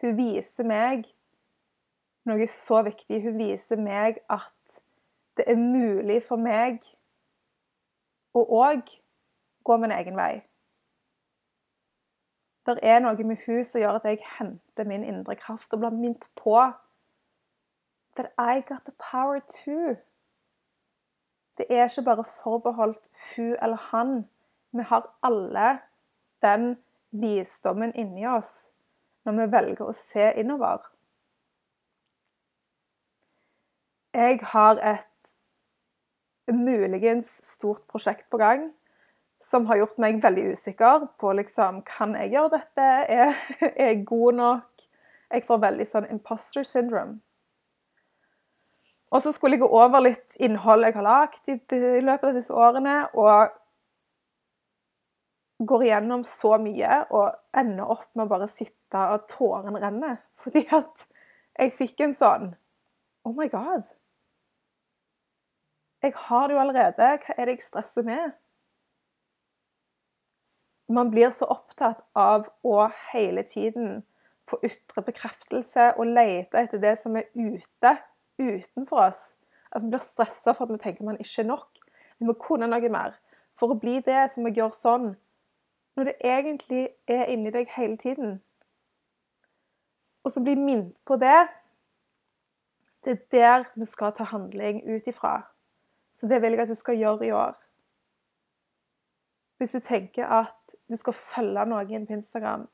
Hun 0.00 0.16
viser 0.16 0.66
meg 0.68 1.04
noe 2.28 2.46
så 2.50 2.82
viktig. 2.86 3.22
Hun 3.24 3.38
viser 3.38 3.80
meg 3.80 4.20
at 4.32 4.80
det 5.36 5.46
er 5.50 5.60
mulig 5.60 6.20
for 6.24 6.40
meg 6.40 6.82
å 8.34 8.44
òg 8.62 8.90
gå 9.64 9.76
min 9.80 9.94
egen 9.94 10.16
vei. 10.18 10.42
Det 12.64 12.78
er 12.82 13.02
noe 13.04 13.26
med 13.28 13.42
hun 13.44 13.60
som 13.66 13.82
gjør 13.82 13.98
at 13.98 14.08
jeg 14.08 14.24
henter 14.38 14.88
min 14.88 15.04
indre 15.04 15.36
kraft 15.36 15.72
og 15.76 15.82
blir 15.82 15.92
minnet 15.92 16.30
på 16.38 16.56
that 18.16 18.32
I 18.38 18.60
got 18.60 18.84
the 18.86 18.94
power 18.98 19.40
too. 19.40 19.96
Det 21.58 21.66
er 21.70 21.84
ikke 21.84 22.06
bare 22.08 22.24
forbeholdt 22.24 23.10
hun 23.36 23.56
eller 23.62 23.76
han. 23.90 24.28
Vi 24.72 24.82
har 24.82 25.10
alle 25.22 25.78
den 26.42 26.76
visdommen 27.10 27.92
inni 27.94 28.26
oss 28.26 28.70
når 29.24 29.38
vi 29.38 29.52
velger 29.52 29.88
å 29.88 29.96
se 29.96 30.32
innover. 30.40 30.93
Jeg 34.14 34.38
har 34.46 34.78
et 34.78 35.34
muligens 36.54 37.40
stort 37.42 37.82
prosjekt 37.90 38.28
på 38.30 38.38
gang 38.38 38.68
som 39.42 39.66
har 39.66 39.80
gjort 39.80 39.96
meg 39.98 40.20
veldig 40.22 40.52
usikker 40.54 41.08
på 41.18 41.32
liksom 41.34 41.80
Kan 41.88 42.14
jeg 42.14 42.30
gjøre 42.36 42.52
dette? 42.60 42.86
Er, 43.18 43.34
jeg 43.74 44.04
god 44.06 44.38
nok? 44.38 44.84
Jeg 45.34 45.42
får 45.48 45.58
veldig 45.64 45.86
sånn 45.88 46.06
imposter 46.14 46.62
syndrome. 46.62 47.18
Og 49.10 49.22
så 49.22 49.32
skulle 49.34 49.58
jeg 49.58 49.64
gå 49.64 49.70
over 49.82 50.04
litt 50.04 50.38
innhold 50.42 50.86
jeg 50.86 50.94
har 50.94 51.06
lagd 51.06 51.50
i, 51.50 51.58
i 51.58 52.02
løpet 52.04 52.28
av 52.30 52.38
disse 52.38 52.54
årene, 52.54 52.96
og 53.18 53.50
går 55.66 55.84
igjennom 55.86 56.22
så 56.26 56.54
mye 56.62 57.02
og 57.14 57.34
ender 57.56 57.90
opp 57.96 58.08
med 58.14 58.26
å 58.26 58.30
bare 58.30 58.50
sitte 58.50 59.04
og 59.10 59.26
tårene 59.30 59.82
renner. 59.82 60.16
Fordi 60.38 60.64
at 60.70 61.06
jeg 61.58 61.74
fikk 61.74 62.06
en 62.06 62.16
sånn 62.18 62.54
Oh 63.24 63.34
my 63.34 63.46
God! 63.48 63.86
Jeg 66.04 66.12
har 66.28 66.48
det 66.48 66.56
jo 66.56 66.60
allerede. 66.60 67.12
Hva 67.24 67.36
er 67.38 67.48
det 67.48 67.56
jeg 67.56 67.68
stresser 67.70 68.04
med? 68.04 68.34
man 70.88 71.10
blir 71.10 71.30
så 71.30 71.46
opptatt 71.48 72.02
av 72.12 72.48
å 72.62 72.88
hele 73.12 73.44
tiden 73.48 74.02
få 74.48 74.58
ytre 74.66 75.04
bekreftelse 75.06 75.92
og 75.96 76.10
lete 76.10 76.60
etter 76.60 76.82
det 76.82 76.96
som 77.00 77.16
er 77.16 77.30
ute, 77.32 77.94
utenfor 78.38 79.06
oss. 79.08 79.22
At 79.72 79.82
vi 79.82 79.90
blir 79.94 80.04
stressa 80.04 80.52
for 80.52 80.66
at 80.66 80.74
vi 80.74 80.82
tenker 80.82 81.06
man 81.06 81.20
ikke 81.20 81.42
er 81.42 81.48
nok. 81.48 81.80
Vi 82.20 82.28
må 82.28 82.36
kunne 82.38 82.68
noe 82.70 82.90
mer. 82.92 83.16
For 83.58 83.72
å 83.72 83.78
bli 83.78 84.00
det 84.04 84.28
så 84.32 84.42
må 84.42 84.52
vi 84.52 84.60
gjøre 84.60 84.76
sånn. 84.76 85.08
Når 85.96 86.10
det 86.10 86.14
egentlig 86.26 86.84
er 87.10 87.30
inni 87.32 87.54
deg 87.54 87.70
hele 87.74 87.96
tiden. 87.98 88.38
Og 90.24 90.34
så 90.34 90.42
bli 90.44 90.56
minnet 90.58 90.98
på 91.06 91.16
det. 91.22 91.46
Det 93.04 93.16
er 93.16 93.24
der 93.32 93.66
vi 93.74 93.88
skal 93.88 94.14
ta 94.16 94.26
handling 94.28 94.82
ut 94.84 95.08
ifra. 95.08 95.40
Så 96.14 96.26
det 96.30 96.42
vil 96.42 96.54
jeg 96.54 96.60
at 96.60 96.68
du 96.68 96.78
skal 96.78 96.98
gjøre 96.98 97.26
i 97.26 97.30
år. 97.30 97.54
Hvis 99.58 99.72
du 99.72 99.80
tenker 99.80 100.26
at 100.26 100.76
du 100.88 100.96
skal 100.96 101.12
følge 101.12 101.64
noen 101.66 102.06
på 102.06 102.12
Instagram, 102.12 102.68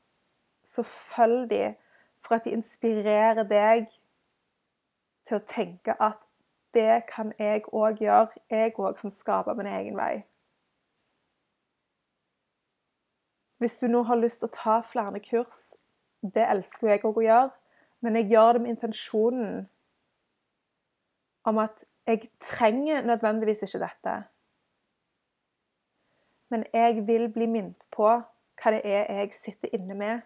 så 0.63 0.83
følg 0.83 1.49
de 1.49 1.63
for 2.21 2.35
at 2.35 2.45
de 2.45 2.53
inspirerer 2.53 3.43
deg 3.49 3.87
til 5.27 5.37
å 5.37 5.45
tenke 5.47 5.95
at 6.01 6.19
det 6.73 7.03
kan 7.09 7.33
jeg 7.39 7.65
òg 7.67 8.01
gjøre. 8.01 8.41
Jeg 8.49 8.73
òg 8.77 8.99
kan 9.01 9.11
skape 9.11 9.55
min 9.57 9.69
egen 9.69 9.97
vei. 9.97 10.23
Hvis 13.61 13.77
du 13.77 13.87
nå 13.87 14.03
har 14.03 14.17
lyst 14.17 14.41
til 14.41 14.49
å 14.49 14.55
ta 14.55 14.79
flere 14.85 15.19
kurs, 15.21 15.59
det 16.21 16.45
elsker 16.49 16.93
jeg 16.93 17.03
òg 17.05 17.17
å 17.17 17.25
gjøre, 17.25 17.51
men 18.01 18.17
jeg 18.17 18.31
gjør 18.31 18.53
det 18.53 18.61
med 18.61 18.73
intensjonen 18.75 19.67
om 21.45 21.59
at 21.61 21.83
jeg 22.07 22.29
trenger 22.39 23.01
nødvendigvis 23.01 23.61
ikke 23.61 23.79
dette. 23.79 24.23
Men 26.49 26.65
jeg 26.73 27.07
vil 27.07 27.29
bli 27.33 27.45
minnet 27.45 27.83
på 27.91 28.09
hva 28.61 28.71
det 28.73 28.81
er 28.85 29.07
jeg 29.13 29.33
sitter 29.33 29.69
inne 29.73 29.95
med. 29.95 30.21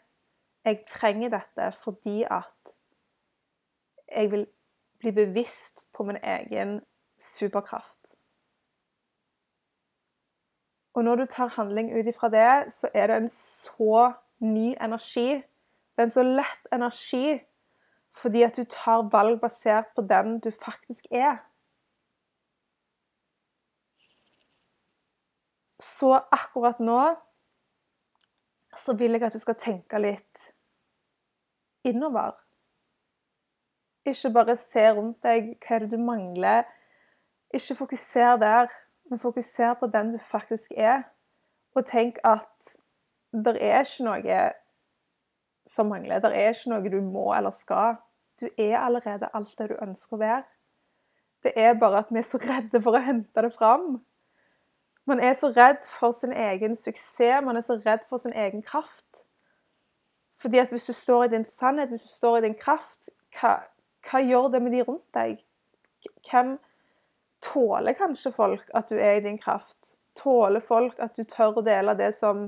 Jeg 0.66 0.86
trenger 0.90 1.30
dette 1.30 1.72
fordi 1.84 2.24
at 2.24 2.74
jeg 4.16 4.32
vil 4.32 4.48
bli 5.00 5.12
bevisst 5.12 5.86
på 5.94 6.04
min 6.04 6.18
egen 6.24 6.82
superkraft. 7.20 8.16
Og 10.94 11.04
når 11.04 11.16
du 11.16 11.26
tar 11.26 11.48
handling 11.48 12.00
ut 12.00 12.08
ifra 12.08 12.30
det, 12.30 12.74
så 12.74 12.90
er 12.94 13.08
det 13.08 13.18
en 13.18 13.30
så 13.30 14.14
ny 14.40 14.76
energi. 14.82 15.44
Det 15.96 16.00
er 16.00 16.04
en 16.04 16.12
så 16.12 16.24
lett 16.24 16.72
energi 16.74 17.40
fordi 18.16 18.44
at 18.44 18.56
du 18.56 18.64
tar 18.64 19.10
valg 19.12 19.42
basert 19.42 19.90
på 19.96 20.02
den 20.02 20.40
du 20.40 20.52
faktisk 20.52 21.06
er. 21.12 21.38
Så 25.96 26.12
akkurat 26.32 26.80
nå 26.84 27.00
så 28.76 28.96
vil 29.00 29.16
jeg 29.16 29.24
at 29.24 29.36
du 29.36 29.40
skal 29.40 29.56
tenke 29.60 30.00
litt 30.02 30.50
innover. 31.88 32.34
Ikke 34.06 34.34
bare 34.36 34.58
se 34.60 34.84
rundt 34.92 35.24
deg 35.24 35.54
hva 35.64 35.78
er 35.78 35.86
det 35.86 35.96
du 35.96 36.02
mangler. 36.02 36.66
Ikke 37.56 37.78
fokuser 37.80 38.36
der, 38.42 38.74
men 39.10 39.22
fokuser 39.22 39.78
på 39.80 39.88
den 39.94 40.12
du 40.14 40.20
faktisk 40.20 40.74
er. 40.76 41.06
Og 41.76 41.88
tenk 41.88 42.20
at 42.28 42.76
det 43.32 43.56
er 43.62 43.86
ikke 43.86 44.08
noe 44.08 44.42
som 45.70 45.90
mangler. 45.92 46.20
Det 46.24 46.34
er 46.36 46.52
ikke 46.52 46.74
noe 46.74 46.92
du 46.92 47.00
må 47.04 47.30
eller 47.36 47.56
skal. 47.56 48.02
Du 48.40 48.48
er 48.58 48.78
allerede 48.82 49.32
alt 49.34 49.56
det 49.58 49.72
du 49.72 49.78
ønsker 49.80 50.18
å 50.18 50.22
være. 50.22 50.44
Det 51.46 51.54
er 51.56 51.78
bare 51.80 52.04
at 52.04 52.12
vi 52.12 52.20
er 52.20 52.28
så 52.28 52.40
redde 52.42 52.82
for 52.84 52.98
å 52.98 53.04
hente 53.06 53.42
det 53.46 53.54
fram. 53.56 54.00
Man 55.06 55.20
er 55.20 55.36
så 55.38 55.52
redd 55.54 55.86
for 55.86 56.16
sin 56.18 56.34
egen 56.34 56.76
suksess, 56.76 57.44
man 57.46 57.58
er 57.58 57.66
så 57.66 57.78
redd 57.86 58.08
for 58.10 58.18
sin 58.18 58.34
egen 58.34 58.64
kraft. 58.66 59.06
Fordi 60.42 60.58
at 60.58 60.70
hvis 60.70 60.86
du 60.86 60.94
står 60.94 61.24
i 61.24 61.34
din 61.36 61.46
sannhet, 61.46 61.90
hvis 61.90 62.02
du 62.02 62.08
står 62.08 62.38
i 62.38 62.42
din 62.48 62.58
kraft, 62.58 63.10
hva, 63.38 63.60
hva 64.10 64.22
gjør 64.22 64.50
det 64.54 64.62
med 64.62 64.74
de 64.74 64.82
rundt 64.86 65.14
deg? 65.14 65.40
Hvem 66.30 66.58
tåler 67.46 67.98
kanskje 67.98 68.34
folk 68.34 68.70
at 68.74 68.90
du 68.90 68.98
er 68.98 69.20
i 69.20 69.24
din 69.26 69.38
kraft? 69.42 69.96
Tåler 70.18 70.62
folk 70.62 71.00
at 71.00 71.18
du 71.18 71.24
tør 71.24 71.60
å 71.60 71.66
dele 71.66 71.96
det 71.98 72.12
som 72.18 72.48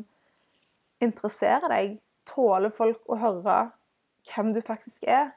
interesserer 1.04 1.70
deg? 1.74 1.98
Tåler 2.28 2.74
folk 2.74 3.02
å 3.10 3.20
høre 3.22 3.58
hvem 4.28 4.54
du 4.56 4.62
faktisk 4.66 5.06
er? 5.08 5.32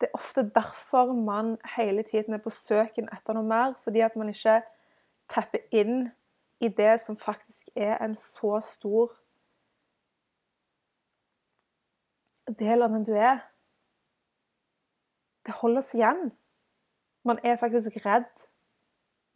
Det 0.00 0.10
er 0.10 0.18
ofte 0.18 0.42
derfor 0.50 1.12
man 1.14 1.56
hele 1.76 2.02
tiden 2.02 2.34
er 2.34 2.42
på 2.42 2.50
søken 2.50 3.06
etter 3.14 3.38
noe 3.38 3.46
mer, 3.46 3.76
fordi 3.84 4.02
at 4.02 4.16
man 4.18 4.32
ikke 4.32 4.58
tappe 5.32 5.62
inn 5.72 6.10
i 6.62 6.68
det 6.68 7.00
som 7.02 7.16
faktisk 7.16 7.72
er 7.74 7.96
en 8.04 8.14
så 8.16 8.60
stor 8.62 9.10
del 12.58 12.82
av 12.82 12.94
den 12.94 13.04
du 13.06 13.14
er. 13.16 13.42
Det 15.46 15.54
holder 15.58 15.82
oss 15.82 15.94
igjen. 15.94 16.30
Man 17.24 17.38
er 17.42 17.56
faktisk 17.56 17.96
redd 18.06 18.30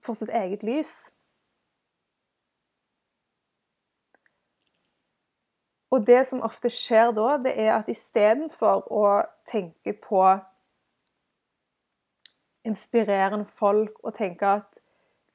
for 0.03 0.15
sitt 0.15 0.31
eget 0.31 0.63
lys. 0.63 1.11
Og 5.91 6.07
det 6.07 6.27
som 6.29 6.43
ofte 6.43 6.71
skjer 6.71 7.13
da, 7.15 7.37
det 7.43 7.55
er 7.63 7.73
at 7.77 7.89
istedenfor 7.89 8.87
å 8.93 9.07
tenke 9.49 9.95
på 10.03 10.23
inspirerende 12.67 13.47
folk 13.47 14.03
og 14.03 14.17
tenke 14.19 14.59
at 14.59 14.81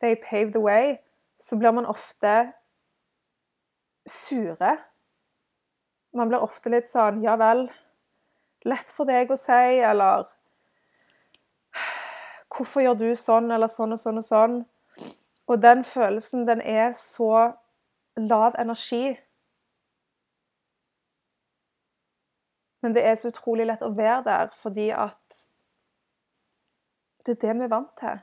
they 0.01 0.15
pave 0.15 0.51
the 0.51 0.61
way, 0.61 0.97
så 1.39 1.57
blir 1.57 1.71
man 1.71 1.85
ofte 1.85 2.51
sure. 4.07 4.77
Man 6.13 6.27
blir 6.27 6.43
ofte 6.43 6.69
litt 6.69 6.89
sånn 6.91 7.21
Ja 7.23 7.37
vel, 7.39 7.69
lett 8.67 8.89
for 8.91 9.07
deg 9.09 9.31
å 9.31 9.39
si, 9.39 9.79
eller 9.79 10.27
Hvorfor 12.51 12.83
gjør 12.83 12.97
du 12.99 13.09
sånn, 13.15 13.47
eller 13.55 13.71
sånn 13.71 13.95
og 13.95 14.01
sånn 14.03 14.19
og 14.19 14.25
sånn? 14.27 14.55
Og 15.47 15.61
den 15.63 15.85
følelsen, 15.87 16.43
den 16.47 16.59
er 16.61 16.91
så 16.99 17.53
lav 18.19 18.57
energi. 18.59 19.15
Men 22.81 22.95
det 22.95 23.05
er 23.07 23.15
så 23.15 23.31
utrolig 23.31 23.69
lett 23.69 23.85
å 23.85 23.93
være 23.95 24.25
der 24.27 24.51
fordi 24.61 24.89
at 24.91 25.17
det 27.25 27.37
er 27.37 27.41
det 27.45 27.55
vi 27.59 27.65
er 27.67 27.71
vant 27.71 27.91
til. 28.01 28.21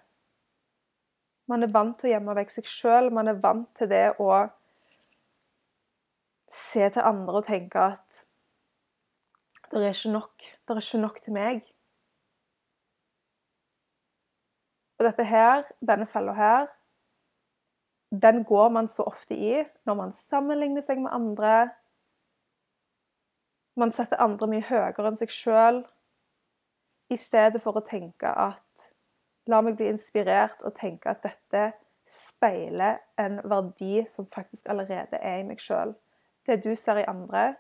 Man 1.49 1.65
er 1.65 1.73
vant 1.73 1.97
til 1.99 2.11
å 2.11 2.13
gjemme 2.13 2.37
vekk 2.37 2.53
seg 2.53 2.69
sjøl. 2.69 3.11
Man 3.15 3.31
er 3.31 3.41
vant 3.41 3.69
til 3.79 3.89
det 3.91 4.05
å 4.21 4.31
se 6.53 6.89
til 6.93 7.05
andre 7.05 7.41
og 7.41 7.47
tenke 7.49 7.85
at 7.95 8.25
det 9.69 9.81
er 9.81 9.93
ikke 9.93 10.13
nok. 10.13 10.45
Det 10.65 10.75
er 10.75 10.83
ikke 10.83 11.01
nok 11.03 11.21
til 11.25 11.37
meg. 11.37 11.67
Og 14.99 15.07
dette 15.07 15.25
her, 15.29 15.65
denne 15.85 16.09
fella 16.11 16.35
her, 16.35 16.71
den 18.11 18.43
går 18.45 18.71
man 18.73 18.89
så 18.89 19.05
ofte 19.07 19.37
i 19.37 19.61
når 19.87 19.99
man 19.99 20.15
sammenligner 20.17 20.83
seg 20.85 21.03
med 21.05 21.13
andre. 21.13 21.53
Man 23.79 23.93
setter 23.95 24.21
andre 24.25 24.49
mye 24.51 24.65
høyere 24.65 25.07
enn 25.07 25.21
seg 25.21 25.33
sjøl, 25.33 25.85
i 27.09 27.17
stedet 27.17 27.61
for 27.63 27.79
å 27.79 27.85
tenke 27.85 28.29
at 28.29 28.89
La 29.49 29.61
meg 29.65 29.79
bli 29.79 29.89
inspirert 29.89 30.61
og 30.69 30.75
tenke 30.77 31.09
at 31.09 31.23
dette 31.25 31.71
speiler 32.09 32.99
en 33.21 33.41
verdi 33.49 34.03
som 34.09 34.29
faktisk 34.29 34.69
allerede 34.69 35.21
er 35.21 35.41
i 35.41 35.47
meg 35.49 35.61
sjøl. 35.65 35.95
Det 36.47 36.61
du 36.65 36.75
ser 36.77 37.01
i 37.01 37.09
andre, 37.09 37.55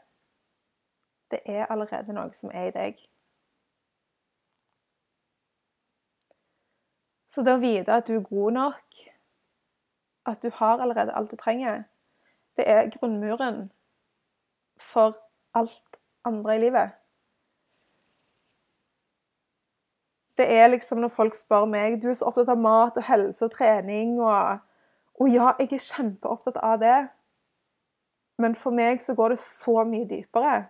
det 1.32 1.40
er 1.44 1.68
allerede 1.72 2.12
noe 2.16 2.32
som 2.36 2.52
er 2.52 2.68
i 2.68 2.74
deg. 2.76 3.00
Så 7.28 7.44
det 7.44 7.56
å 7.56 7.62
vite 7.62 7.94
at 7.94 8.08
du 8.08 8.16
er 8.18 8.24
god 8.24 8.56
nok, 8.56 9.02
at 10.28 10.44
du 10.44 10.50
har 10.60 10.80
allerede 10.84 11.16
alt 11.16 11.32
du 11.32 11.40
trenger, 11.40 11.84
det 12.56 12.68
er 12.68 12.88
grunnmuren 12.92 13.68
for 14.80 15.16
alt 15.56 16.00
andre 16.28 16.56
i 16.56 16.64
livet. 16.66 16.97
Det 20.38 20.46
er 20.54 20.68
liksom 20.70 21.00
når 21.02 21.10
folk 21.10 21.34
spør 21.34 21.66
meg 21.66 21.98
du 22.02 22.08
er 22.10 22.16
så 22.18 22.28
opptatt 22.30 22.52
av 22.52 22.60
mat 22.62 22.98
og 23.00 23.06
helse 23.08 23.44
og 23.44 23.54
trening 23.56 24.20
og, 24.22 24.60
og 25.18 25.30
ja, 25.32 25.52
jeg 25.58 25.72
er 25.74 25.86
kjempeopptatt 25.88 26.60
av 26.62 26.78
det. 26.82 26.98
Men 28.38 28.54
for 28.54 28.74
meg 28.74 29.02
så 29.02 29.16
går 29.18 29.34
det 29.34 29.40
så 29.42 29.82
mye 29.84 30.06
dypere. 30.06 30.68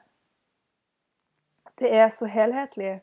Det 1.79 1.93
er 1.95 2.09
så 2.09 2.27
helhetlig. 2.27 3.01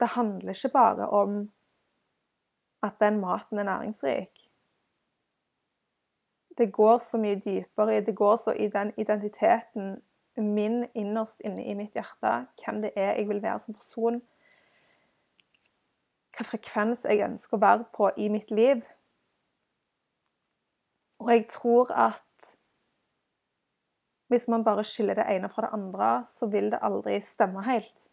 Det 0.00 0.08
handler 0.14 0.56
ikke 0.56 0.72
bare 0.72 1.08
om 1.12 1.50
at 2.82 2.96
den 3.02 3.20
maten 3.20 3.58
er 3.58 3.68
næringsrik. 3.68 4.48
Det 6.58 6.72
går 6.72 6.98
så 6.98 7.18
mye 7.18 7.38
dypere 7.38 8.00
Det 8.00 8.16
går 8.16 8.36
så 8.36 8.50
i 8.56 8.68
den 8.68 8.92
identiteten 8.96 10.02
min 10.36 10.86
innerst 10.94 11.40
inne 11.44 11.64
i 11.64 11.74
mitt 11.74 11.92
hjerte, 11.92 12.46
hvem 12.62 12.82
det 12.82 12.92
er 12.96 13.14
jeg 13.18 13.28
vil 13.28 13.42
være 13.42 13.60
som 13.64 13.74
person. 13.74 14.22
Hva 16.38 16.46
frekvens 16.46 17.02
jeg 17.02 17.24
ønsker 17.26 17.58
å 17.58 17.64
være 17.64 17.86
på 17.96 18.12
i 18.14 18.28
mitt 18.30 18.52
liv. 18.54 18.84
Og 21.18 21.32
jeg 21.32 21.48
tror 21.50 21.90
at 21.90 22.22
hvis 24.30 24.46
man 24.46 24.62
bare 24.64 24.84
skiller 24.84 25.18
det 25.18 25.24
ene 25.32 25.48
fra 25.50 25.64
det 25.64 25.72
andre, 25.72 26.10
så 26.30 26.46
vil 26.46 26.70
det 26.70 26.78
aldri 26.84 27.16
stemme 27.26 27.64
helt. 27.66 28.06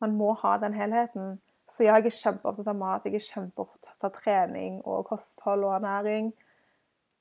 Man 0.00 0.16
må 0.18 0.34
ha 0.42 0.56
den 0.60 0.74
helheten. 0.76 1.38
Så 1.70 1.86
jeg 1.86 2.04
er 2.04 2.14
kjempeopptatt 2.14 2.68
av 2.68 2.76
mat, 2.78 3.06
jeg 3.06 3.16
er 3.16 3.24
kjempeopptatt 3.24 4.04
av 4.06 4.12
trening 4.18 4.82
og 4.84 5.06
kosthold 5.08 5.64
og 5.64 5.78
ernæring. 5.78 6.34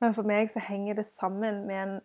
Men 0.03 0.17
for 0.17 0.27
meg 0.27 0.51
så 0.51 0.59
henger 0.59 0.99
det 0.99 1.07
sammen 1.13 1.63
med 1.69 1.83
en 1.83 1.95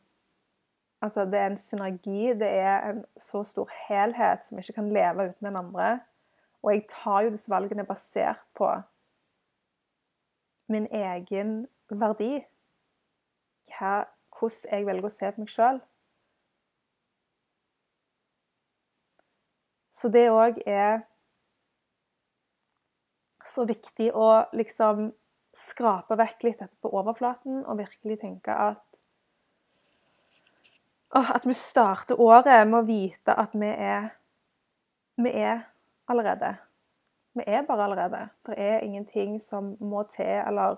Altså, 1.01 1.25
det 1.25 1.39
er 1.41 1.47
en 1.47 1.57
synergi. 1.57 2.35
Det 2.37 2.49
er 2.61 2.91
en 2.91 2.99
så 3.17 3.41
stor 3.49 3.71
helhet 3.89 4.43
som 4.45 4.59
ikke 4.61 4.75
kan 4.77 4.91
leve 4.93 5.31
uten 5.31 5.47
den 5.47 5.57
andre. 5.57 6.01
Og 6.63 6.73
jeg 6.75 6.87
tar 6.93 7.25
jo 7.25 7.35
disse 7.35 7.51
valgene 7.51 7.87
basert 7.89 8.43
på 8.57 8.69
min 10.71 10.87
egen 10.95 11.63
verdi. 11.91 12.41
Hva, 13.71 14.05
hvordan 14.37 14.75
jeg 14.75 14.87
velger 14.89 15.09
å 15.09 15.15
se 15.15 15.31
på 15.33 15.45
meg 15.45 15.53
sjøl. 15.53 15.81
Så 20.01 20.09
det 20.09 20.29
òg 20.33 20.61
er 20.65 21.03
så 23.45 23.67
viktig 23.69 24.13
å 24.17 24.29
liksom 24.57 25.11
skrape 25.57 26.17
vekk 26.17 26.47
litt 26.47 26.61
dette 26.63 26.77
på 26.81 26.93
overflaten 26.95 27.65
og 27.67 27.81
virkelig 27.83 28.21
tenke 28.23 28.55
at 28.55 28.87
At 31.11 31.43
vi 31.43 31.57
starter 31.59 32.21
året 32.23 32.69
med 32.69 32.79
å 32.79 32.87
vite 32.87 33.35
at 33.35 33.51
vi 33.59 33.67
er 33.67 34.13
Vi 35.19 35.33
er 35.35 35.65
allerede. 36.11 36.57
Vi 37.35 37.43
er 37.47 37.67
bare 37.67 37.85
allerede. 37.85 38.29
Det 38.47 38.55
er 38.59 38.85
ingenting 38.87 39.41
som 39.43 39.77
må 39.81 40.03
til 40.17 40.41
eller 40.47 40.77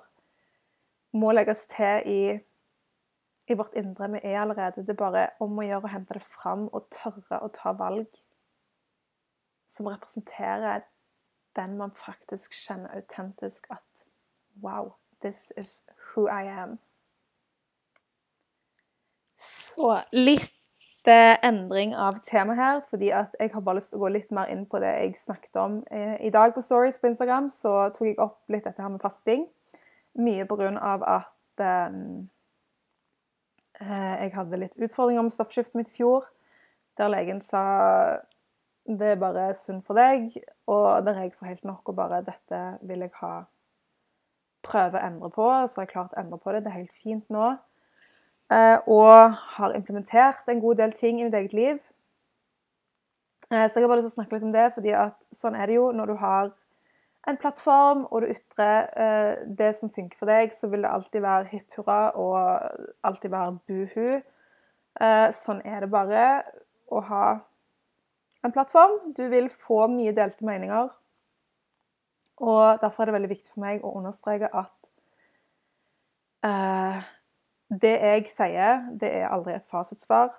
må 1.12 1.32
legges 1.32 1.64
til 1.76 2.02
i, 2.06 2.22
i 3.48 3.56
vårt 3.56 3.74
indre. 3.76 4.10
Vi 4.10 4.20
er 4.22 4.40
allerede. 4.40 4.84
Det 4.84 4.94
er 4.94 5.00
bare 5.04 5.28
om 5.40 5.58
å 5.58 5.66
gjøre 5.66 5.88
å 5.88 5.94
hente 5.94 6.18
det 6.18 6.24
fram 6.24 6.68
og 6.72 6.88
tørre 6.92 7.40
å 7.40 7.50
ta 7.52 7.72
valg 7.76 8.08
som 9.72 9.88
representerer 9.88 10.84
den 11.56 11.76
man 11.76 11.92
faktisk 11.96 12.52
kjenner 12.56 12.92
autentisk 12.96 13.66
at 13.70 13.80
Wow, 14.60 14.94
this 15.22 15.52
is 15.56 15.80
who 15.96 16.28
I 16.28 16.44
am. 16.44 16.78
Så 19.36 20.02
litt 20.12 20.52
eh, 21.08 21.36
endring 21.46 21.94
av 21.96 22.20
tema 22.26 22.54
her, 22.54 22.82
fordi 22.90 23.10
at 23.14 23.34
jeg 23.40 23.50
har 23.54 23.64
bare 23.64 23.80
lyst 23.80 23.92
til 23.92 24.00
å 24.00 24.04
gå 24.04 24.12
litt 24.14 24.30
mer 24.34 24.50
inn 24.52 24.66
på 24.70 24.80
det 24.82 24.92
jeg 24.92 25.16
snakket 25.18 25.58
om 25.62 25.80
eh, 25.90 26.16
i 26.22 26.30
dag 26.34 26.54
på 26.54 26.62
Stories 26.64 27.00
på 27.00 27.10
Instagram. 27.10 27.48
Så 27.50 27.72
tok 27.96 28.10
jeg 28.10 28.20
opp 28.22 28.40
litt 28.52 28.66
dette 28.68 28.82
her 28.82 28.92
med 28.92 29.02
fasting. 29.02 29.46
Mye 30.20 30.46
på 30.48 30.58
grunn 30.60 30.78
av 30.78 31.06
at 31.08 31.64
eh, 31.64 31.96
eh 33.82 34.12
jeg 34.22 34.34
hadde 34.36 34.60
litt 34.60 34.76
utfordringer 34.78 35.26
med 35.26 35.34
stoffskiftet 35.34 35.80
mitt 35.80 35.90
i 35.90 35.96
fjor. 36.00 36.28
Der 37.00 37.10
legen 37.10 37.40
sa 37.42 37.64
det 38.84 39.12
er 39.14 39.18
bare 39.18 39.52
sunt 39.54 39.84
for 39.86 39.94
deg, 39.94 40.32
og 40.66 41.04
der 41.06 41.20
jeg 41.22 41.34
får 41.36 41.52
helt 41.52 41.64
nok 41.64 41.88
og 41.88 41.96
bare 41.96 42.22
Dette 42.26 42.62
vil 42.82 43.04
jeg 43.04 43.14
ha 43.20 43.44
prøve 44.62 44.98
å 44.98 45.06
endre 45.06 45.30
på. 45.30 45.46
Så 45.66 45.80
har 45.80 45.86
jeg 45.86 45.92
klart 45.94 46.16
å 46.16 46.22
endre 46.22 46.38
på 46.42 46.54
det. 46.54 46.64
Det 46.64 46.72
er 46.72 46.80
helt 46.80 46.98
fint 46.98 47.30
nå. 47.30 47.52
Eh, 48.52 48.78
og 48.90 49.36
har 49.56 49.74
implementert 49.76 50.48
en 50.50 50.60
god 50.60 50.80
del 50.82 50.92
ting 50.98 51.20
i 51.20 51.24
mitt 51.24 51.36
eget 51.38 51.52
liv. 51.56 51.78
Eh, 53.52 53.68
så 53.68 53.78
jeg 53.78 53.84
har 53.84 53.92
bare 53.92 54.00
lyst 54.00 54.10
til 54.10 54.16
å 54.16 54.18
snakke 54.20 54.36
litt 54.36 54.48
om 54.48 54.54
det, 54.54 54.66
fordi 54.74 54.92
at 54.98 55.16
sånn 55.36 55.56
er 55.56 55.70
det 55.70 55.78
jo 55.78 55.86
når 55.96 56.12
du 56.12 56.16
har 56.20 56.50
en 57.30 57.38
plattform, 57.38 58.02
og 58.10 58.24
du 58.24 58.32
ytrer 58.34 58.90
eh, 58.98 59.44
det 59.60 59.70
som 59.78 59.92
funker 59.94 60.18
for 60.18 60.28
deg, 60.28 60.52
så 60.56 60.68
vil 60.72 60.82
det 60.84 60.90
alltid 60.90 61.24
være 61.24 61.50
hipp 61.52 61.78
hurra 61.78 62.00
og 62.18 62.36
alltid 63.06 63.30
være 63.32 63.58
buhu. 63.70 64.08
Sånn 65.32 65.62
er 65.64 65.80
det 65.80 65.88
bare 65.88 66.24
å 66.92 67.00
ha 67.08 67.26
en 68.44 68.52
plattform. 68.52 68.98
Du 69.16 69.22
vil 69.32 69.46
få 69.48 69.86
mye 69.88 70.12
delte 70.12 70.44
meninger. 70.44 70.90
Og 72.44 72.82
derfor 72.82 73.02
er 73.02 73.08
det 73.08 73.14
veldig 73.16 73.30
viktig 73.30 73.54
for 73.54 73.64
meg 73.64 73.86
å 73.86 73.94
understreke 74.02 74.50
at 74.52 74.76
det 77.80 77.94
jeg 78.02 78.28
sier, 78.28 78.82
det 79.00 79.08
er 79.16 79.30
aldri 79.32 79.54
et 79.56 79.68
fasitsvar. 79.70 80.32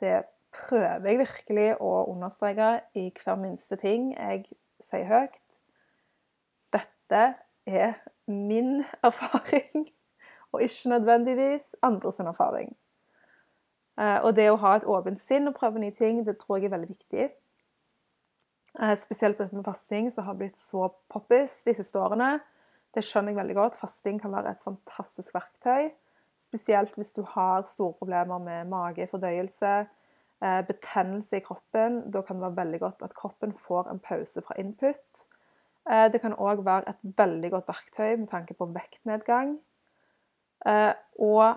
Det 0.00 0.24
prøver 0.54 1.06
jeg 1.06 1.20
virkelig 1.20 1.68
å 1.78 1.92
understreke 2.10 2.72
i 2.98 3.10
hver 3.14 3.38
minste 3.38 3.78
ting 3.78 4.10
jeg 4.16 4.48
sier 4.82 5.06
høyt. 5.06 5.40
Dette 6.74 7.22
er 7.66 7.94
min 8.26 8.80
erfaring, 9.08 9.86
og 10.50 10.64
ikke 10.66 10.94
nødvendigvis 10.96 11.74
andres 11.86 12.18
erfaring. 12.18 12.74
Eh, 14.00 14.18
og 14.24 14.34
det 14.34 14.48
å 14.50 14.58
ha 14.62 14.74
et 14.78 14.88
åpent 14.88 15.22
sinn 15.22 15.50
og 15.50 15.58
prøve 15.58 15.82
nye 15.82 15.94
ting, 15.94 16.24
det 16.26 16.38
tror 16.40 16.58
jeg 16.58 16.70
er 16.70 16.74
veldig 16.74 16.90
viktig. 16.90 17.30
Eh, 18.80 18.96
spesielt 18.98 19.36
på 19.36 19.44
dette 19.44 19.58
med 19.58 19.66
fasting, 19.66 20.10
som 20.10 20.26
har 20.26 20.38
blitt 20.38 20.58
så 20.58 20.88
poppis 21.12 21.60
de 21.66 21.74
siste 21.78 21.98
årene. 22.00 22.38
Det 22.94 23.04
skjønner 23.06 23.34
jeg 23.34 23.42
veldig 23.42 23.58
godt. 23.58 23.78
Fasting 23.78 24.18
kan 24.22 24.34
være 24.34 24.56
et 24.56 24.64
fantastisk 24.64 25.34
verktøy. 25.36 25.92
Spesielt 26.50 26.96
hvis 26.98 27.12
du 27.14 27.22
har 27.22 27.62
store 27.68 27.94
problemer 27.94 28.38
med 28.42 28.66
mage, 28.70 29.06
fordøyelse, 29.06 29.86
eh, 30.42 30.60
betennelse 30.66 31.38
i 31.38 31.44
kroppen. 31.46 32.10
Da 32.10 32.22
kan 32.26 32.36
det 32.36 32.48
være 32.48 32.56
veldig 32.64 32.80
godt 32.80 33.02
at 33.06 33.14
kroppen 33.14 33.52
får 33.54 33.90
en 33.90 34.02
pause 34.02 34.42
fra 34.42 34.58
input. 34.58 35.26
Det 35.90 36.20
kan 36.20 36.36
òg 36.36 36.60
være 36.64 36.90
et 36.92 37.18
veldig 37.18 37.50
godt 37.50 37.68
verktøy 37.68 38.16
med 38.20 38.28
tanke 38.28 38.54
på 38.54 38.66
vektnedgang. 38.68 39.56
Og 41.18 41.56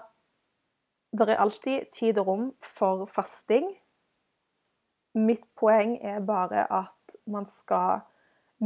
det 1.13 1.29
er 1.29 1.41
alltid 1.43 1.91
tid 1.93 2.17
og 2.17 2.27
rom 2.27 2.53
for 2.61 3.05
fasting. 3.05 3.67
Mitt 5.13 5.45
poeng 5.59 5.97
er 6.01 6.19
bare 6.25 6.65
at 6.73 7.17
man 7.27 7.45
skal 7.45 7.99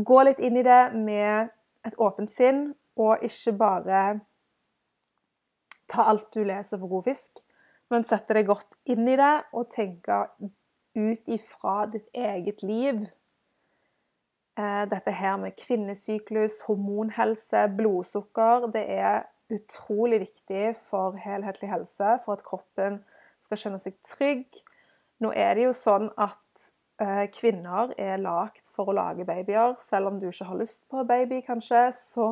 gå 0.05 0.21
litt 0.23 0.39
inn 0.39 0.57
i 0.57 0.63
det 0.63 0.93
med 0.95 1.49
et 1.87 1.97
åpent 1.99 2.31
sinn 2.31 2.69
og 2.97 3.23
ikke 3.25 3.53
bare 3.57 4.01
ta 5.87 6.07
alt 6.11 6.29
du 6.35 6.43
leser 6.43 6.79
for 6.79 6.91
god 6.91 7.07
fisk, 7.09 7.43
men 7.91 8.05
sette 8.07 8.35
deg 8.35 8.49
godt 8.49 8.75
inn 8.91 9.07
i 9.07 9.15
det 9.19 9.35
og 9.55 9.69
tenke 9.71 10.25
ut 10.97 11.31
ifra 11.31 11.85
ditt 11.91 12.09
eget 12.17 12.63
liv. 12.65 13.05
Eh, 14.57 14.83
dette 14.89 15.13
her 15.13 15.37
med 15.37 15.55
kvinnesyklus, 15.59 16.63
hormonhelse, 16.67 17.67
blodsukker, 17.77 18.71
det 18.73 18.85
er 18.97 19.27
utrolig 19.53 20.19
viktig 20.25 20.73
for 20.89 21.15
helhetlig 21.21 21.69
helse, 21.71 22.17
for 22.25 22.35
at 22.35 22.43
kroppen 22.43 22.99
skal 23.45 23.61
kjenne 23.61 23.79
seg 23.83 23.95
trygg. 24.03 24.47
Nå 25.23 25.31
er 25.37 25.55
det 25.55 25.67
jo 25.67 25.75
sånn 25.77 26.09
at 26.19 26.65
eh, 27.01 27.27
kvinner 27.33 27.93
er 28.01 28.19
lagd 28.21 28.65
for 28.73 28.89
å 28.89 28.97
lage 28.97 29.25
babyer. 29.29 29.77
Selv 29.81 30.11
om 30.11 30.19
du 30.19 30.27
ikke 30.31 30.49
har 30.49 30.59
lyst 30.59 30.83
på 30.91 31.05
baby, 31.07 31.43
kanskje, 31.45 31.87
så 31.95 32.27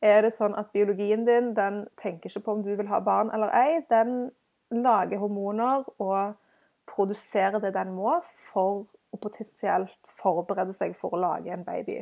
er 0.00 0.22
det 0.24 0.32
sånn 0.36 0.56
at 0.56 0.70
biologien 0.72 1.26
din 1.26 1.52
den 1.56 1.82
tenker 2.00 2.30
ikke 2.30 2.44
på 2.44 2.54
om 2.56 2.62
du 2.64 2.72
vil 2.76 2.88
ha 2.88 3.00
barn 3.04 3.32
eller 3.36 3.52
ei. 3.56 3.80
Den 3.90 4.30
lager 4.70 5.20
hormoner 5.20 5.84
og 5.98 6.36
produserer 6.90 7.60
det 7.62 7.74
den 7.76 7.92
må 7.94 8.18
for 8.50 8.86
å 9.10 9.20
potensielt 9.20 9.98
forberede 10.06 10.74
seg 10.78 10.94
for 10.98 11.14
å 11.14 11.20
lage 11.20 11.52
en 11.52 11.66
baby. 11.66 12.00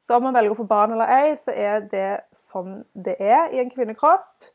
Så 0.00 0.16
om 0.16 0.28
man 0.28 0.36
velger 0.36 0.54
å 0.54 0.60
få 0.60 0.68
barn 0.70 0.94
eller 0.94 1.10
ei, 1.10 1.34
så 1.36 1.52
er 1.52 1.82
det 1.90 2.22
sånn 2.34 2.84
det 2.94 3.16
er 3.18 3.50
i 3.52 3.60
en 3.60 3.72
kvinnekropp. 3.72 4.52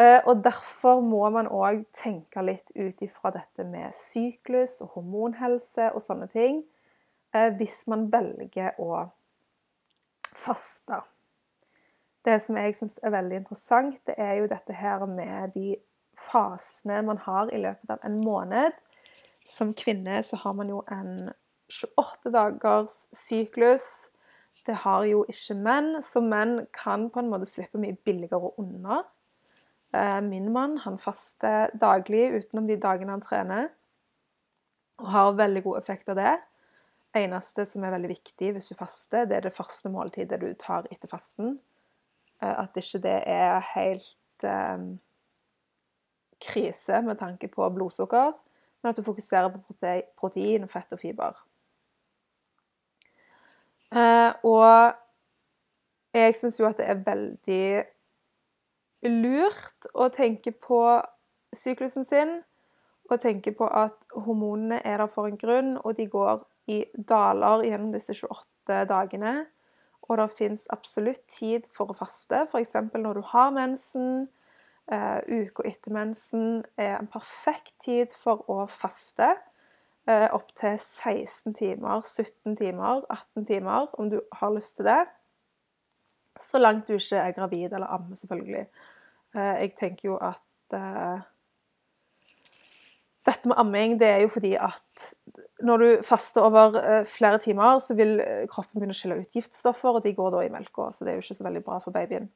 Eh, 0.00 0.18
og 0.26 0.40
derfor 0.42 1.04
må 1.04 1.22
man 1.30 1.46
òg 1.46 1.84
tenke 1.94 2.42
litt 2.42 2.72
ut 2.74 3.02
ifra 3.04 3.30
dette 3.36 3.66
med 3.68 3.94
syklus 3.94 4.80
og 4.82 4.96
hormonhelse 4.96 5.92
og 5.92 6.02
sånne 6.02 6.26
ting 6.32 6.64
eh, 7.30 7.52
hvis 7.54 7.84
man 7.86 8.08
velger 8.10 8.74
å 8.82 9.04
faste. 10.34 11.04
Det 12.24 12.38
som 12.40 12.56
jeg 12.56 12.76
syns 12.78 12.96
er 13.04 13.12
veldig 13.12 13.42
interessant, 13.42 13.98
det 14.08 14.14
er 14.18 14.38
jo 14.40 14.48
dette 14.48 14.76
her 14.76 15.04
med 15.08 15.52
de 15.56 15.74
fasene 16.16 17.02
man 17.04 17.20
har 17.20 17.50
i 17.52 17.60
løpet 17.60 17.90
av 17.90 18.04
en 18.06 18.16
måned. 18.24 18.76
Som 19.44 19.74
kvinne 19.76 20.22
så 20.24 20.38
har 20.40 20.54
man 20.56 20.70
jo 20.72 20.80
en 20.92 21.28
28 21.68 22.32
dagers 22.32 22.96
syklus. 23.12 23.84
Det 24.64 24.76
har 24.84 25.04
jo 25.08 25.24
ikke 25.28 25.56
menn, 25.58 25.98
så 26.02 26.22
menn 26.24 26.62
kan 26.72 27.10
på 27.12 27.20
en 27.20 27.28
måte 27.32 27.50
slippe 27.50 27.80
mye 27.82 27.98
billigere 28.06 28.54
unna. 28.60 29.02
Eh, 29.94 30.20
min 30.24 30.48
mann 30.52 30.78
han 30.78 30.96
faster 30.98 31.74
daglig 31.80 32.30
utenom 32.38 32.66
de 32.70 32.78
dagene 32.80 33.14
han 33.14 33.24
trener, 33.24 33.68
og 35.02 35.10
har 35.10 35.36
veldig 35.38 35.62
god 35.66 35.78
effekt 35.82 36.08
av 36.08 36.20
det. 36.22 36.34
eneste 37.14 37.62
som 37.70 37.84
er 37.86 37.92
veldig 37.94 38.08
viktig 38.10 38.48
hvis 38.56 38.66
du 38.66 38.74
faster, 38.74 39.28
det 39.30 39.36
er 39.36 39.44
det 39.44 39.54
første 39.54 39.86
måltidet 39.88 40.40
du 40.40 40.48
tar 40.58 40.88
etter 40.90 41.06
fasten. 41.06 41.60
Eh, 42.44 42.62
at 42.62 42.76
ikke 42.76 42.98
det 42.98 43.22
er 43.26 43.60
helt 43.74 44.44
eh, 44.44 44.78
krise 46.44 47.02
med 47.02 47.16
tanke 47.16 47.48
på 47.48 47.68
blodsukker, 47.70 48.32
men 48.82 48.90
at 48.90 48.96
du 48.96 49.02
fokuserer 49.02 49.48
på 49.48 49.58
protein, 50.16 50.68
fett 50.68 50.92
og 50.92 51.00
fiber. 51.00 51.38
Eh, 53.94 54.32
og 54.42 54.92
jeg 56.14 56.34
syns 56.34 56.60
jo 56.60 56.66
at 56.68 56.76
det 56.78 56.88
er 56.88 57.04
veldig 57.06 57.84
lurt 59.04 59.88
å 59.94 60.08
tenke 60.08 60.52
på 60.52 60.80
syklusen 61.54 62.04
sin, 62.08 62.40
og 63.10 63.20
tenke 63.20 63.52
på 63.52 63.66
at 63.68 63.96
hormonene 64.16 64.80
er 64.84 64.98
der 64.98 65.10
for 65.12 65.28
en 65.28 65.38
grunn, 65.38 65.76
og 65.84 65.96
de 65.96 66.06
går 66.08 66.44
i 66.72 66.84
daler 67.08 67.66
gjennom 67.68 67.92
disse 67.92 68.16
28 68.16 68.84
dagene. 68.88 69.34
Og 70.08 70.18
det 70.20 70.30
fins 70.38 70.66
absolutt 70.72 71.22
tid 71.32 71.68
for 71.72 71.90
å 71.90 71.96
faste, 71.96 72.44
f.eks. 72.50 72.74
når 72.92 73.20
du 73.20 73.22
har 73.32 73.54
mensen, 73.54 74.26
Uh, 74.92 75.16
uka 75.32 75.64
etter 75.64 75.94
mensen 75.96 76.64
er 76.76 76.98
en 76.98 77.06
perfekt 77.08 77.72
tid 77.86 78.12
for 78.20 78.42
å 78.52 78.66
faste. 78.68 79.30
Uh, 80.04 80.28
Opptil 80.36 80.76
16 80.76 81.54
timer, 81.56 82.02
17 82.04 82.58
timer, 82.60 83.00
18 83.08 83.46
timer, 83.48 83.88
om 83.96 84.10
du 84.12 84.18
har 84.36 84.52
lyst 84.52 84.76
til 84.76 84.84
det. 84.90 85.06
Så 86.36 86.60
langt 86.60 86.84
du 86.84 86.98
ikke 86.98 87.16
er 87.16 87.32
gravid 87.32 87.72
eller 87.72 87.88
ammer, 87.96 88.18
selvfølgelig. 88.20 88.66
Uh, 89.32 89.54
jeg 89.62 89.72
tenker 89.80 90.10
jo 90.10 90.18
at 90.20 90.76
uh, 90.76 91.24
Dette 93.24 93.48
med 93.48 93.56
amming 93.56 93.94
det 93.96 94.08
er 94.10 94.18
jo 94.20 94.28
fordi 94.34 94.50
at 94.60 95.04
når 95.64 95.82
du 95.82 96.02
faster 96.06 96.44
over 96.46 97.04
flere 97.10 97.38
timer, 97.42 97.78
så 97.82 97.96
vil 97.98 98.18
kroppen 98.50 98.78
begynne 98.78 98.94
å 98.94 98.98
skille 98.98 99.16
ut 99.22 99.38
giftstoffer, 99.38 99.96
og 99.98 100.04
de 100.04 100.12
går 100.14 100.34
da 100.34 100.42
i 100.44 100.52
melka. 100.52 100.90
Så 100.94 101.04
det 101.04 101.12
er 101.12 101.18
jo 101.18 101.24
ikke 101.24 101.38
så 101.38 101.46
veldig 101.46 101.62
bra 101.66 101.78
for 101.82 101.94
babyen. 101.94 102.28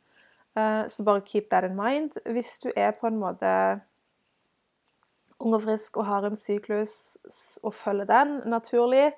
Eh, 0.58 0.88
så 0.88 1.02
bare 1.02 1.20
keep 1.20 1.48
that 1.50 1.64
in 1.64 1.76
mind. 1.76 2.10
Hvis 2.24 2.58
du 2.62 2.70
er 2.76 2.90
på 3.00 3.06
en 3.06 3.18
måte 3.18 3.80
ung 5.38 5.54
og 5.54 5.62
frisk 5.62 5.96
og 5.96 6.06
har 6.08 6.26
en 6.26 6.38
syklus 6.40 6.94
og 7.62 7.74
følger 7.74 8.08
den 8.08 8.40
naturlig, 8.46 9.12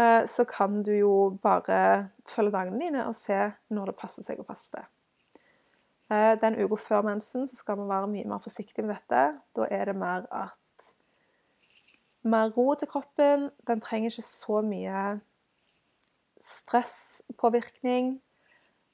eh, 0.00 0.26
så 0.26 0.44
kan 0.44 0.82
du 0.82 0.92
jo 0.92 1.38
bare 1.42 2.08
følge 2.28 2.52
dagene 2.52 2.80
dine 2.80 3.06
og 3.06 3.16
se 3.16 3.52
når 3.70 3.92
det 3.92 4.00
passer 4.00 4.26
seg 4.26 4.40
å 4.40 4.48
faste. 4.48 4.84
Eh, 6.10 6.34
den 6.40 6.58
uka 6.58 6.76
før 6.76 7.02
mensen 7.02 7.48
så 7.48 7.56
skal 7.56 7.78
man 7.80 7.88
være 7.88 8.12
mye 8.12 8.28
mer 8.28 8.44
forsiktig 8.44 8.84
med 8.84 8.96
dette. 8.96 9.38
Da 9.56 9.68
er 9.70 9.84
det 9.84 9.96
mer 9.96 10.26
at 10.32 10.56
mer 12.22 12.50
ro 12.56 12.74
til 12.74 12.88
kroppen. 12.88 13.50
Den 13.66 13.80
trenger 13.80 14.10
ikke 14.10 14.26
så 14.26 14.60
mye 14.64 15.20
stresspåvirkning. 16.42 18.18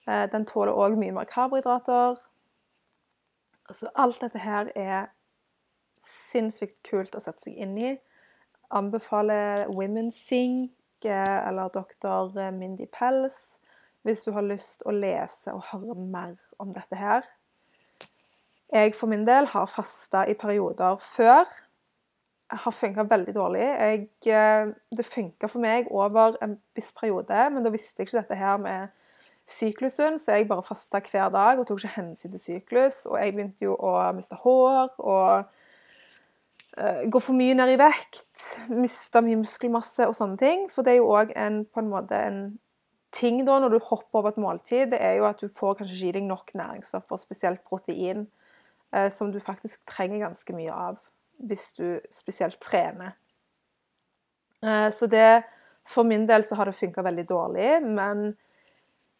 Eh, 0.08 0.24
den 0.32 0.46
tåler 0.46 0.76
òg 0.76 0.98
mye 1.00 1.14
mer 1.16 1.28
karbohydrater. 1.30 2.16
Altså, 3.68 3.88
alt 3.96 4.20
dette 4.20 4.38
her 4.38 4.70
er 4.76 5.06
sinnssykt 6.04 6.82
kult 6.84 7.14
å 7.16 7.22
sette 7.24 7.46
seg 7.46 7.60
inn 7.64 7.76
i. 7.78 7.94
Anbefaler 8.74 9.68
Women 9.72 10.10
Sink 10.12 10.72
eller 11.04 11.68
doktor 11.68 12.32
Mindy 12.56 12.86
Pels 12.88 13.58
hvis 14.04 14.22
du 14.24 14.32
har 14.36 14.44
lyst 14.44 14.84
å 14.84 14.92
lese 14.92 15.52
og 15.52 15.64
høre 15.70 15.96
mer 15.96 16.36
om 16.60 16.72
dette 16.72 16.96
her. 16.96 17.24
Jeg 18.72 18.94
for 18.96 19.08
min 19.08 19.24
del 19.24 19.48
har 19.52 19.70
fasta 19.70 20.24
i 20.28 20.36
perioder 20.36 20.96
før. 21.00 21.48
Har 22.54 22.74
funka 22.74 23.02
veldig 23.10 23.34
dårlig. 23.34 23.62
Jeg, 23.64 24.08
eh, 24.30 24.68
det 24.96 25.06
funka 25.06 25.48
for 25.50 25.62
meg 25.62 25.88
over 25.90 26.36
en 26.44 26.58
viss 26.76 26.92
periode, 26.94 27.48
men 27.50 27.64
da 27.64 27.72
visste 27.74 27.98
jeg 27.98 28.08
ikke 28.08 28.20
dette 28.20 28.38
her 28.38 28.60
med 28.62 28.92
syklusen, 29.46 30.18
så 30.20 30.38
jeg 30.38 30.48
bare 30.48 30.64
fasta 30.64 31.00
hver 31.04 31.28
dag 31.34 31.58
og 31.58 31.66
tok 31.68 31.82
ikke 31.82 31.96
hensyn 31.98 32.32
til 32.32 32.40
syklus. 32.40 33.04
Og 33.10 33.18
jeg 33.20 33.34
begynte 33.34 33.66
jo 33.66 33.76
å 33.76 33.96
miste 34.16 34.38
hår 34.40 34.94
og 34.98 35.50
uh, 36.78 37.02
gå 37.10 37.20
for 37.20 37.36
mye 37.36 37.56
ned 37.58 37.74
i 37.74 37.80
vekt. 37.80 38.44
Miste 38.72 39.22
mye 39.24 39.42
muskelmasse 39.42 40.08
og 40.08 40.16
sånne 40.16 40.40
ting. 40.40 40.68
For 40.72 40.86
det 40.86 40.94
er 40.94 41.02
jo 41.02 41.12
òg 41.12 41.34
på 41.34 41.82
en 41.82 41.90
måte 41.92 42.20
en 42.28 42.44
ting 43.14 43.44
da 43.46 43.60
når 43.62 43.76
du 43.76 43.84
hopper 43.84 44.20
over 44.20 44.32
et 44.32 44.40
måltid, 44.42 44.88
det 44.90 44.98
er 45.02 45.20
jo 45.20 45.28
at 45.28 45.38
du 45.38 45.52
får 45.54 45.76
kanskje 45.78 45.94
ikke 45.94 46.08
i 46.08 46.14
deg 46.16 46.24
nok 46.26 46.48
næringsstoffer, 46.58 47.20
spesielt 47.22 47.62
protein, 47.68 48.24
uh, 48.96 49.10
som 49.14 49.30
du 49.30 49.38
faktisk 49.42 49.84
trenger 49.90 50.24
ganske 50.24 50.56
mye 50.56 50.72
av 50.72 50.98
hvis 51.38 51.70
du 51.78 52.00
spesielt 52.14 52.60
trener. 52.62 53.16
Uh, 54.64 54.90
så 54.94 55.10
det 55.10 55.44
For 55.84 56.02
min 56.02 56.24
del 56.24 56.46
så 56.48 56.56
har 56.56 56.64
det 56.64 56.78
funka 56.78 57.02
veldig 57.04 57.26
dårlig, 57.28 57.82
men 57.84 58.30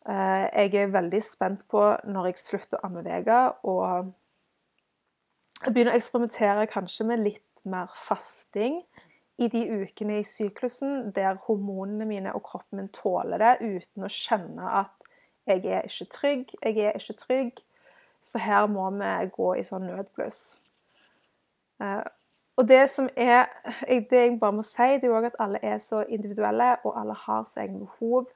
Eh, 0.09 0.49
jeg 0.53 0.75
er 0.83 0.93
veldig 0.93 1.23
spent 1.25 1.63
på 1.73 1.81
når 2.13 2.29
jeg 2.29 2.43
slutter 2.43 2.77
å 2.77 2.89
amme 2.91 3.01
Vega, 3.07 3.55
og 3.65 4.11
begynner 5.65 5.95
å 5.95 6.01
eksperimentere 6.01 6.67
kanskje 6.69 7.07
med 7.09 7.23
litt 7.25 7.63
mer 7.65 7.89
fasting 7.97 8.83
i 9.41 9.49
de 9.49 9.63
ukene 9.65 10.19
i 10.21 10.27
syklusen 10.29 11.09
der 11.17 11.41
hormonene 11.47 12.05
mine 12.07 12.35
og 12.37 12.45
kroppen 12.51 12.83
min 12.83 12.93
tåler 12.93 13.41
det 13.41 13.55
uten 13.63 14.05
å 14.05 14.13
kjenne 14.13 14.75
at 14.83 15.09
jeg 15.49 15.65
er 15.65 15.89
ikke 15.89 16.11
trygg, 16.13 16.53
jeg 16.61 16.85
er 16.85 17.01
ikke 17.01 17.17
trygg. 17.21 17.65
Så 18.25 18.41
her 18.41 18.69
må 18.73 18.85
vi 18.97 19.09
gå 19.33 19.49
i 19.57 19.65
sånn 19.65 19.89
nødbluss. 19.89 20.55
Eh, 21.85 22.05
og 22.57 22.69
det 22.69 22.85
som 22.91 23.09
er 23.17 23.47
Det 23.89 24.13
jeg 24.13 24.39
bare 24.41 24.53
må 24.53 24.63
si, 24.63 24.89
det 25.03 25.09
er 25.09 25.17
òg 25.17 25.27
at 25.27 25.37
alle 25.43 25.59
er 25.63 25.79
så 25.83 26.05
individuelle, 26.09 26.77
og 26.85 27.01
alle 27.01 27.15
har 27.15 27.45
sine 27.51 27.65
egne 27.65 27.79
behov. 27.87 28.29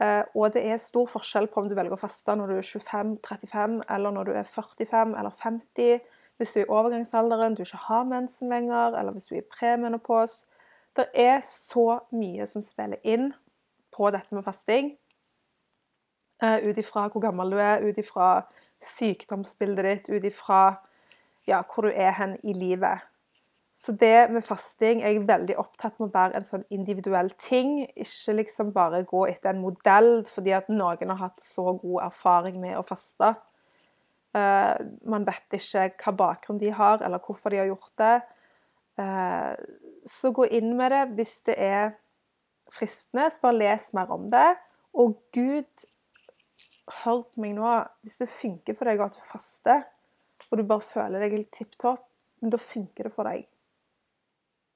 Eh, 0.00 0.22
og 0.34 0.52
det 0.54 0.62
er 0.66 0.76
stor 0.76 1.08
forskjell 1.10 1.48
på 1.50 1.60
om 1.60 1.68
du 1.68 1.74
velger 1.74 1.96
å 1.96 2.00
faste 2.00 2.36
når 2.36 2.52
du 2.52 2.58
er 2.58 2.68
25-35, 2.68 3.80
eller 3.90 4.14
når 4.14 4.28
du 4.28 4.32
er 4.36 4.44
45 4.52 5.16
eller 5.18 5.34
50. 5.42 6.04
Hvis 6.38 6.52
du 6.54 6.60
er 6.60 6.66
i 6.66 6.70
overgangsalderen, 6.70 7.56
du 7.56 7.64
ikke 7.64 7.80
har 7.88 8.04
mensen 8.06 8.52
lenger, 8.52 8.94
eller 8.94 9.12
hvis 9.12 9.26
du 9.26 9.34
er 9.34 9.42
i 9.42 9.50
premenopos. 9.58 10.44
Det 10.94 11.08
er 11.14 11.40
så 11.46 12.00
mye 12.14 12.46
som 12.46 12.62
spiller 12.62 13.02
inn 13.02 13.32
på 13.94 14.10
dette 14.14 14.34
med 14.34 14.46
fasting. 14.46 14.92
Uh, 16.42 16.62
ut 16.62 16.78
ifra 16.78 17.08
hvor 17.10 17.22
gammel 17.22 17.50
du 17.50 17.58
er, 17.58 17.82
ut 17.82 17.98
ifra 17.98 18.44
sykdomsbildet 18.94 19.88
ditt, 19.88 20.10
ut 20.14 20.26
ifra 20.28 20.60
ja, 21.46 21.62
hvor 21.62 21.86
du 21.86 21.92
er 21.94 22.16
hen 22.18 22.36
i 22.42 22.52
livet. 22.56 23.04
Så 23.78 23.92
det 23.94 24.30
med 24.34 24.42
fasting 24.42 25.04
er 25.04 25.12
jeg 25.14 25.26
veldig 25.28 25.54
opptatt 25.60 26.00
med 26.00 26.08
å 26.08 26.14
være 26.16 26.40
en 26.40 26.46
sånn 26.48 26.64
individuell 26.74 27.30
ting. 27.38 27.84
Ikke 27.94 28.34
liksom 28.40 28.72
bare 28.74 29.04
gå 29.06 29.20
etter 29.30 29.52
en 29.52 29.62
modell 29.62 30.24
fordi 30.26 30.56
at 30.56 30.70
noen 30.72 31.12
har 31.12 31.20
hatt 31.20 31.38
så 31.54 31.76
god 31.78 32.08
erfaring 32.08 32.58
med 32.62 32.74
å 32.78 32.82
faste. 32.86 33.36
Uh, 34.34 34.74
man 35.08 35.24
vet 35.24 35.56
ikke 35.56 35.86
hva 36.02 36.14
bakgrunn 36.18 36.58
de 36.60 36.72
har, 36.74 36.98
eller 37.06 37.22
hvorfor 37.22 37.54
de 37.54 37.62
har 37.62 37.70
gjort 37.70 37.92
det. 38.02 38.16
Uh, 38.98 39.54
så 40.10 40.34
gå 40.34 40.48
inn 40.58 40.74
med 40.76 40.90
det 40.92 41.04
hvis 41.14 41.38
det 41.46 41.56
er 41.62 41.94
fristende. 42.74 43.28
Så 43.30 43.46
bare 43.46 43.60
les 43.60 43.86
mer 43.94 44.10
om 44.10 44.26
det. 44.32 44.48
Og 44.98 45.14
Gud, 45.32 45.86
hør 47.04 47.22
meg 47.38 47.54
nå. 47.56 47.76
Hvis 48.02 48.18
det 48.18 48.30
funker 48.32 48.74
for 48.74 48.90
deg 48.90 49.06
at 49.06 49.14
du 49.14 49.22
faster, 49.30 49.86
og 50.48 50.58
du 50.58 50.64
bare 50.64 50.84
føler 50.84 51.24
deg 51.24 51.36
litt 51.36 51.52
tipp 51.56 51.76
topp, 51.80 52.04
da 52.40 52.58
funker 52.60 53.08
det 53.08 53.14
for 53.14 53.28
deg. 53.28 53.46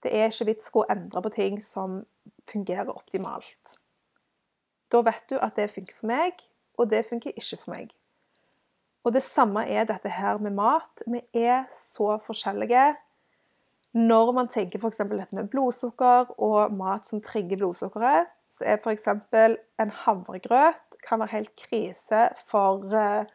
Det 0.03 0.11
er 0.19 0.33
ikke 0.33 0.49
vits 0.51 0.73
å 0.75 0.85
endre 0.91 1.23
på 1.23 1.31
ting 1.37 1.61
som 1.63 2.01
fungerer 2.51 2.91
optimalt. 2.91 3.77
Da 4.93 5.01
vet 5.07 5.25
du 5.31 5.39
at 5.39 5.57
det 5.57 5.71
funker 5.73 5.97
for 5.97 6.11
meg, 6.11 6.43
og 6.79 6.91
det 6.91 7.05
funker 7.09 7.37
ikke 7.37 7.61
for 7.61 7.75
meg. 7.77 7.93
Og 9.07 9.15
det 9.15 9.23
samme 9.27 9.65
er 9.71 9.87
dette 9.89 10.11
her 10.11 10.39
med 10.43 10.55
mat. 10.59 11.03
Vi 11.07 11.23
er 11.39 11.65
så 11.73 12.19
forskjellige. 12.23 12.93
Når 13.99 14.33
man 14.37 14.49
tenker 14.49 14.81
f.eks. 14.81 15.03
dette 15.03 15.37
med 15.37 15.51
blodsukker 15.53 16.35
og 16.39 16.75
mat 16.77 17.11
som 17.11 17.23
trigger 17.25 17.61
blodsukkeret, 17.61 18.31
så 18.57 18.69
er 18.69 18.79
f.eks. 18.79 19.09
en 19.83 19.95
havregrøt 20.05 20.99
kan 21.03 21.21
være 21.21 21.35
helt 21.35 21.55
krise 21.59 22.29
for 22.47 22.95
eh, 22.95 23.27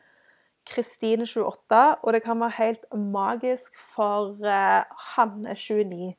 Kristine 0.67 1.25
28, 1.25 1.81
og 2.03 2.13
det 2.13 2.23
kan 2.23 2.39
være 2.39 2.57
helt 2.57 2.85
magisk 2.93 3.77
for 3.95 4.35
uh, 4.43 4.83
Hanne 5.15 5.55
29 5.55 6.15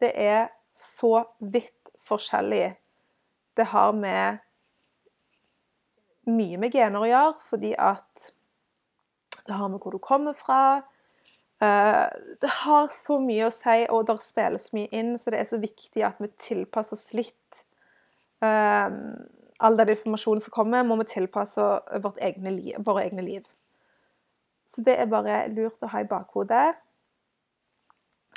det 0.00 0.12
er 0.14 0.48
så 0.74 1.24
vidt 1.38 1.90
forskjellig. 2.06 2.76
Det 3.56 3.66
har 3.66 3.92
med 3.92 4.38
mye 6.28 6.60
med 6.60 6.72
gener 6.72 7.02
å 7.02 7.08
gjøre, 7.08 7.34
fordi 7.50 7.72
at 7.74 8.30
det 9.48 9.56
har 9.56 9.70
med 9.72 9.80
hvor 9.82 9.96
du 9.96 9.98
kommer 10.02 10.36
fra. 10.36 10.60
Eh, 11.64 12.04
det 12.42 12.52
har 12.62 12.90
så 12.94 13.18
mye 13.22 13.48
å 13.48 13.54
si, 13.54 13.80
og 13.90 14.06
det 14.06 14.18
spilles 14.22 14.70
mye 14.76 14.92
inn, 14.94 15.16
så 15.18 15.32
det 15.34 15.42
er 15.42 15.50
så 15.50 15.58
viktig 15.62 16.04
at 16.06 16.20
vi 16.22 16.30
tilpasser 16.44 16.98
oss 16.98 17.10
litt. 17.16 17.64
Eh, 18.44 18.98
all 19.58 19.78
den 19.80 19.94
informasjonen 19.96 20.44
som 20.44 20.54
kommer, 20.54 20.86
må 20.86 21.00
vi 21.00 21.08
tilpasse 21.16 21.70
vårt 22.04 22.20
egne 22.22 22.54
liv, 22.54 22.76
våre 22.86 23.08
egne 23.08 23.24
liv. 23.26 23.48
Så 24.68 24.84
det 24.84 24.98
er 25.00 25.10
bare 25.10 25.46
lurt 25.52 25.82
å 25.82 25.90
ha 25.92 26.02
i 26.04 26.08
bakhodet. 26.08 26.76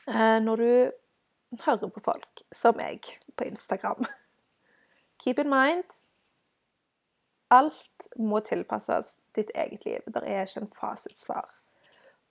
Eh, 0.08 0.38
når 0.41 0.63
du 0.63 1.62
hører 1.65 1.91
på 1.91 2.04
folk 2.04 2.46
som 2.56 2.78
meg 2.80 3.06
på 3.36 3.50
Instagram. 3.50 4.08
Keep 5.24 5.44
in 5.44 5.52
mind 5.52 5.84
alt 7.52 8.08
må 8.20 8.39
tilpasses 8.46 9.15
ditt 9.36 9.52
eget 9.56 9.86
liv. 9.86 10.08
Det 10.08 10.24
er 10.24 10.48
ikke 10.48 10.63
en 10.65 10.74
fasitsvar 10.76 11.50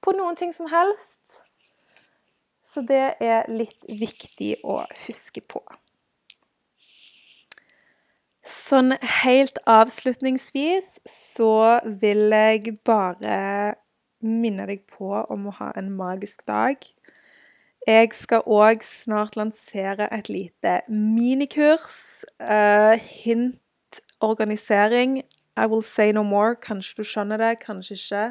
på 0.01 0.15
noen 0.17 0.39
ting 0.41 0.55
som 0.57 0.71
helst. 0.73 1.41
Så 2.65 2.85
det 2.87 3.17
er 3.21 3.49
litt 3.51 3.85
viktig 3.85 4.55
å 4.65 4.81
huske 5.05 5.43
på. 5.43 5.61
Sånn 8.47 8.95
helt 9.23 9.59
avslutningsvis 9.69 10.97
så 11.11 11.81
vil 11.85 12.31
jeg 12.33 12.79
bare 12.87 13.37
minne 14.21 14.67
deg 14.69 14.85
på 14.91 15.13
om 15.33 15.49
å 15.49 15.57
ha 15.61 15.71
en 15.79 15.91
magisk 15.97 16.45
dag. 16.49 16.77
Jeg 17.89 18.13
skal 18.13 18.45
òg 18.45 18.85
snart 18.85 19.39
lansere 19.41 20.11
et 20.13 20.29
lite 20.29 20.81
minikurs. 20.89 22.25
Uh, 22.41 23.01
hint 23.01 24.01
organisering. 24.21 25.23
I 25.57 25.67
will 25.67 25.83
say 25.83 26.13
no 26.13 26.23
more. 26.23 26.57
Kanskje 26.57 27.01
du 27.01 27.05
skjønner 27.05 27.41
det, 27.41 27.55
kanskje 27.65 27.97
ikke. 27.97 28.25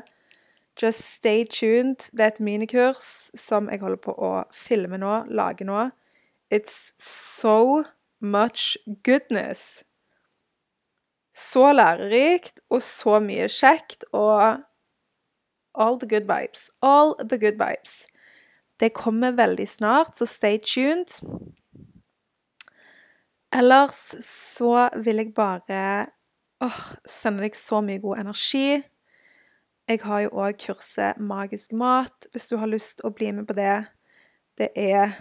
Just 0.82 1.02
stay 1.16 1.44
tuned. 1.44 2.10
Det 2.14 2.24
er 2.24 2.32
et 2.34 2.40
minikurs 2.40 3.32
som 3.36 3.70
jeg 3.70 3.82
holder 3.82 4.00
på 4.00 4.14
å 4.16 4.32
filme 4.54 5.02
nå, 5.02 5.24
lage 5.28 5.66
nå. 5.68 5.90
It's 6.54 6.94
so 7.04 7.84
much 8.22 8.78
goodness. 9.04 9.84
Så 11.34 11.72
lærerikt 11.74 12.60
og 12.70 12.82
så 12.84 13.20
mye 13.24 13.50
kjekt 13.52 14.06
og 14.14 14.62
all 15.74 16.00
the 16.00 16.08
good 16.08 16.28
vibes. 16.28 16.70
All 16.82 17.16
the 17.18 17.38
good 17.38 17.58
vibes. 17.60 18.06
Det 18.80 18.94
kommer 18.96 19.32
veldig 19.32 19.70
snart, 19.70 20.18
så 20.18 20.26
stay 20.26 20.60
tuned. 20.60 21.12
Ellers 23.52 24.16
så 24.26 24.90
vil 24.96 25.20
jeg 25.24 25.34
bare 25.36 26.08
åh, 26.64 26.82
sende 27.08 27.44
deg 27.44 27.58
så 27.58 27.82
mye 27.84 28.00
god 28.00 28.22
energi. 28.24 28.80
Jeg 29.90 30.04
har 30.06 30.22
jo 30.22 30.34
òg 30.38 30.60
kurset 30.62 31.18
Magisk 31.18 31.74
mat, 31.74 32.28
hvis 32.32 32.48
du 32.52 32.60
har 32.62 32.70
lyst 32.70 33.02
å 33.04 33.12
bli 33.12 33.32
med 33.34 33.48
på 33.50 33.58
det. 33.58 33.90
Det 34.60 34.70
er 34.78 35.16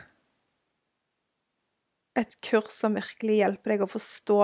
et 2.19 2.35
kurs 2.45 2.75
som 2.75 2.99
virkelig 2.99 3.41
hjelper 3.41 3.75
deg 3.75 3.85
å 3.87 3.91
forstå 3.91 4.43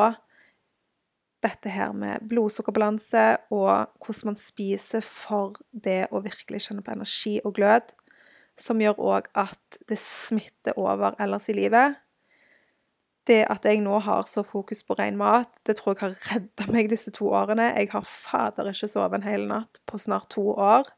dette 1.45 1.71
her 1.71 1.93
med 1.97 2.25
blodsukkerbalanse 2.31 3.25
og 3.53 3.93
hvordan 4.01 4.33
man 4.33 4.41
spiser 4.41 5.05
for 5.05 5.59
det 5.71 6.07
å 6.11 6.23
virkelig 6.25 6.65
kjenne 6.67 6.85
på 6.85 6.95
energi 6.95 7.37
og 7.45 7.59
glød 7.59 7.93
som 8.61 8.81
gjør 8.83 9.01
òg 9.03 9.29
at 9.39 9.79
det 9.89 9.99
smitter 10.01 10.79
over 10.81 11.17
ellers 11.23 11.49
i 11.51 11.57
livet. 11.57 11.99
Det 13.25 13.41
at 13.51 13.65
jeg 13.65 13.81
nå 13.81 13.99
har 14.05 14.27
så 14.29 14.45
fokus 14.45 14.85
på 14.85 14.97
ren 14.99 15.17
mat, 15.17 15.51
det 15.67 15.79
tror 15.79 15.95
jeg 15.95 16.03
har 16.03 16.17
redda 16.35 16.67
meg 16.73 16.91
disse 16.93 17.13
to 17.15 17.31
årene. 17.33 17.71
Jeg 17.73 17.91
har 17.95 18.05
fader 18.05 18.69
ikke 18.71 18.91
sovet 18.93 19.19
en 19.19 19.27
hel 19.27 19.47
natt 19.49 19.81
på 19.89 20.01
snart 20.01 20.29
to 20.37 20.51
år. 20.53 20.91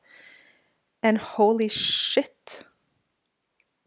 And 1.06 1.22
holy 1.36 1.68
shit! 1.70 2.64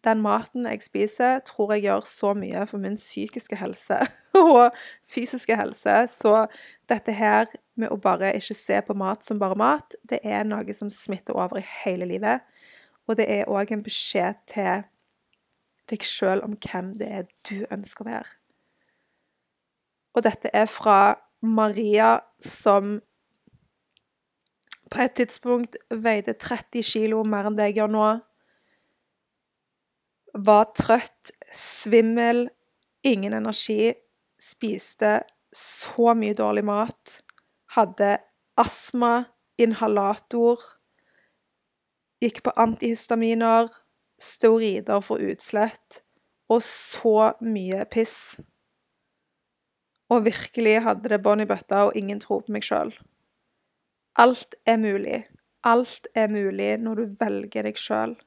Den 0.05 0.21
maten 0.23 0.67
jeg 0.69 0.83
spiser, 0.85 1.41
tror 1.43 1.73
jeg 1.73 1.89
gjør 1.89 2.05
så 2.07 2.33
mye 2.37 2.63
for 2.69 2.79
min 2.79 2.95
psykiske 2.95 3.57
helse 3.59 3.97
og 4.39 4.75
fysiske 5.11 5.57
helse. 5.59 5.95
Så 6.13 6.45
dette 6.89 7.15
her 7.15 7.49
med 7.79 7.91
å 7.91 7.99
bare 7.99 8.31
ikke 8.37 8.55
se 8.55 8.79
på 8.85 8.95
mat 8.95 9.25
som 9.25 9.41
bare 9.41 9.59
mat, 9.59 9.95
det 10.07 10.21
er 10.23 10.47
noe 10.47 10.75
som 10.75 10.91
smitter 10.93 11.35
over 11.35 11.59
i 11.59 11.67
hele 11.83 12.07
livet. 12.07 12.45
Og 13.09 13.17
det 13.19 13.27
er 13.31 13.49
òg 13.49 13.73
en 13.73 13.83
beskjed 13.83 14.39
til 14.51 14.85
deg 15.89 16.05
sjøl 16.05 16.43
om 16.45 16.55
hvem 16.55 16.93
det 16.99 17.09
er 17.09 17.27
du 17.49 17.65
ønsker 17.73 18.05
å 18.05 18.11
være. 18.11 18.33
Og 20.15 20.25
dette 20.25 20.51
er 20.53 20.67
fra 20.69 21.15
Maria 21.41 22.19
som 22.43 22.99
på 24.89 25.03
et 25.03 25.13
tidspunkt 25.19 25.77
veide 25.89 26.33
30 26.33 26.83
kilo 26.85 27.21
mer 27.23 27.49
enn 27.49 27.57
det 27.57 27.69
jeg 27.69 27.79
gjør 27.79 27.93
nå. 27.93 28.07
Var 30.33 30.65
trøtt, 30.77 31.31
svimmel, 31.55 32.47
ingen 33.03 33.33
energi, 33.33 33.93
spiste 34.39 35.19
så 35.55 36.13
mye 36.15 36.37
dårlig 36.37 36.65
mat. 36.69 37.19
Hadde 37.75 38.17
astma, 38.59 39.23
inhalator 39.59 40.59
Gikk 42.19 42.41
på 42.43 42.51
antihistaminer, 42.59 43.69
steorider 44.19 44.99
for 44.99 45.23
utslett 45.23 46.01
og 46.51 46.63
så 46.65 47.31
mye 47.39 47.85
piss. 47.87 48.35
Og 50.11 50.25
virkelig 50.25 50.81
hadde 50.83 51.13
det 51.13 51.21
bånn 51.23 51.45
i 51.45 51.47
bøtta, 51.47 51.85
og 51.87 51.95
ingen 51.95 52.19
tror 52.19 52.41
på 52.43 52.55
meg 52.55 52.65
sjøl. 52.67 52.91
Alt 54.19 54.57
er 54.67 54.81
mulig. 54.81 55.21
Alt 55.63 56.09
er 56.17 56.27
mulig 56.33 56.73
når 56.81 56.99
du 56.99 57.15
velger 57.21 57.69
deg 57.69 57.79
sjøl. 57.79 58.17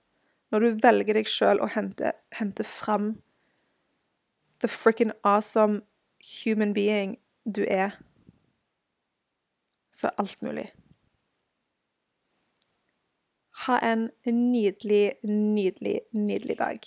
Når 0.52 0.58
du 0.58 0.78
velger 0.82 1.16
deg 1.16 1.28
sjøl 1.28 1.62
og 1.64 1.72
henter, 1.72 2.12
henter 2.36 2.66
fram 2.68 3.14
the 4.60 4.68
frikken 4.68 5.12
awesome 5.24 5.80
human 6.44 6.74
being 6.74 7.16
du 7.48 7.64
er, 7.68 7.90
så 9.92 10.06
er 10.06 10.20
alt 10.20 10.42
mulig. 10.42 10.68
Ha 13.64 13.78
en 13.92 14.10
nydelig, 14.26 15.12
nydelig, 15.22 16.00
nydelig 16.12 16.58
dag. 16.58 16.78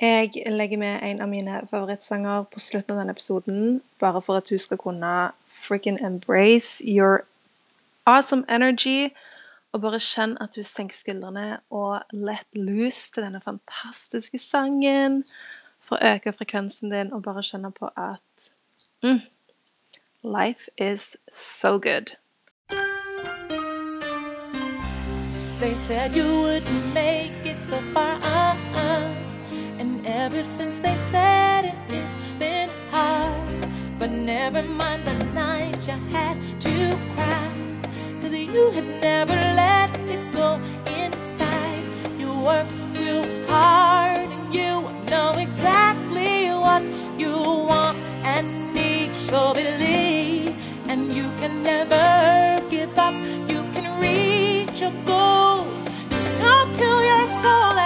Jeg 0.00 0.30
legger 0.46 0.78
med 0.78 0.98
en 1.02 1.20
av 1.20 1.28
mine 1.28 1.60
favorittsanger 1.70 2.44
på 2.50 2.60
slutten 2.60 2.92
av 2.92 2.98
denne 2.98 3.14
episoden, 3.14 3.82
bare 4.00 4.22
for 4.22 4.36
at 4.36 4.48
du 4.50 4.58
skal 4.58 4.78
kunne 4.78 5.30
frikken 5.46 6.04
embrace 6.04 6.82
your 6.84 7.22
awesome 8.06 8.44
energy. 8.48 9.14
Og 9.72 9.80
bare 9.80 10.00
kjenn 10.04 10.34
at 10.44 10.56
du 10.56 10.62
senker 10.66 10.96
skuldrene 10.96 11.60
og 11.72 12.02
let 12.12 12.48
loose 12.56 13.12
til 13.12 13.24
denne 13.24 13.40
fantastiske 13.40 14.38
sangen. 14.38 15.22
For 15.82 15.96
å 15.96 16.14
øke 16.14 16.34
frekvensen 16.36 16.92
din 16.92 17.12
og 17.12 17.24
bare 17.24 17.42
kjenne 17.46 17.72
på 17.74 17.88
at 17.96 18.50
mm, 19.02 19.22
Life 20.22 20.68
is 20.78 21.16
so 21.32 21.78
good. 21.78 22.16
They 25.58 25.74
said 25.74 26.14
you 26.14 26.24
wouldn't 26.42 26.94
make 26.94 27.44
it 27.44 27.62
so 27.62 27.80
far. 27.92 28.20
Uh-uh. 28.22 29.16
And 29.78 30.06
ever 30.06 30.44
since 30.44 30.78
they 30.78 30.94
said 30.94 31.64
it, 31.64 31.74
it's 31.88 32.18
been 32.38 32.70
hard. 32.90 33.68
But 33.98 34.10
never 34.10 34.62
mind 34.62 35.04
the 35.06 35.14
night 35.34 35.86
you 35.88 35.94
had 36.12 36.36
to 36.60 36.98
cry. 37.14 37.51
You 38.52 38.70
had 38.70 38.86
never 39.00 39.34
let 39.34 39.90
it 40.10 40.30
go 40.30 40.60
inside. 40.86 41.84
You 42.18 42.28
worked 42.44 42.70
real 42.98 43.24
hard 43.48 44.28
and 44.28 44.54
you 44.54 44.82
know 45.08 45.32
exactly 45.38 46.50
what 46.50 46.82
you 47.18 47.32
want 47.32 48.02
and 48.24 48.74
need. 48.74 49.14
So 49.14 49.54
believe, 49.54 50.54
and 50.86 51.14
you 51.14 51.24
can 51.40 51.62
never 51.62 52.60
give 52.68 52.98
up. 52.98 53.14
You 53.48 53.64
can 53.72 53.86
reach 53.98 54.82
your 54.82 54.92
goals. 55.06 55.82
Just 56.10 56.36
talk 56.36 56.72
to 56.74 56.84
your 56.84 57.26
soul. 57.26 57.81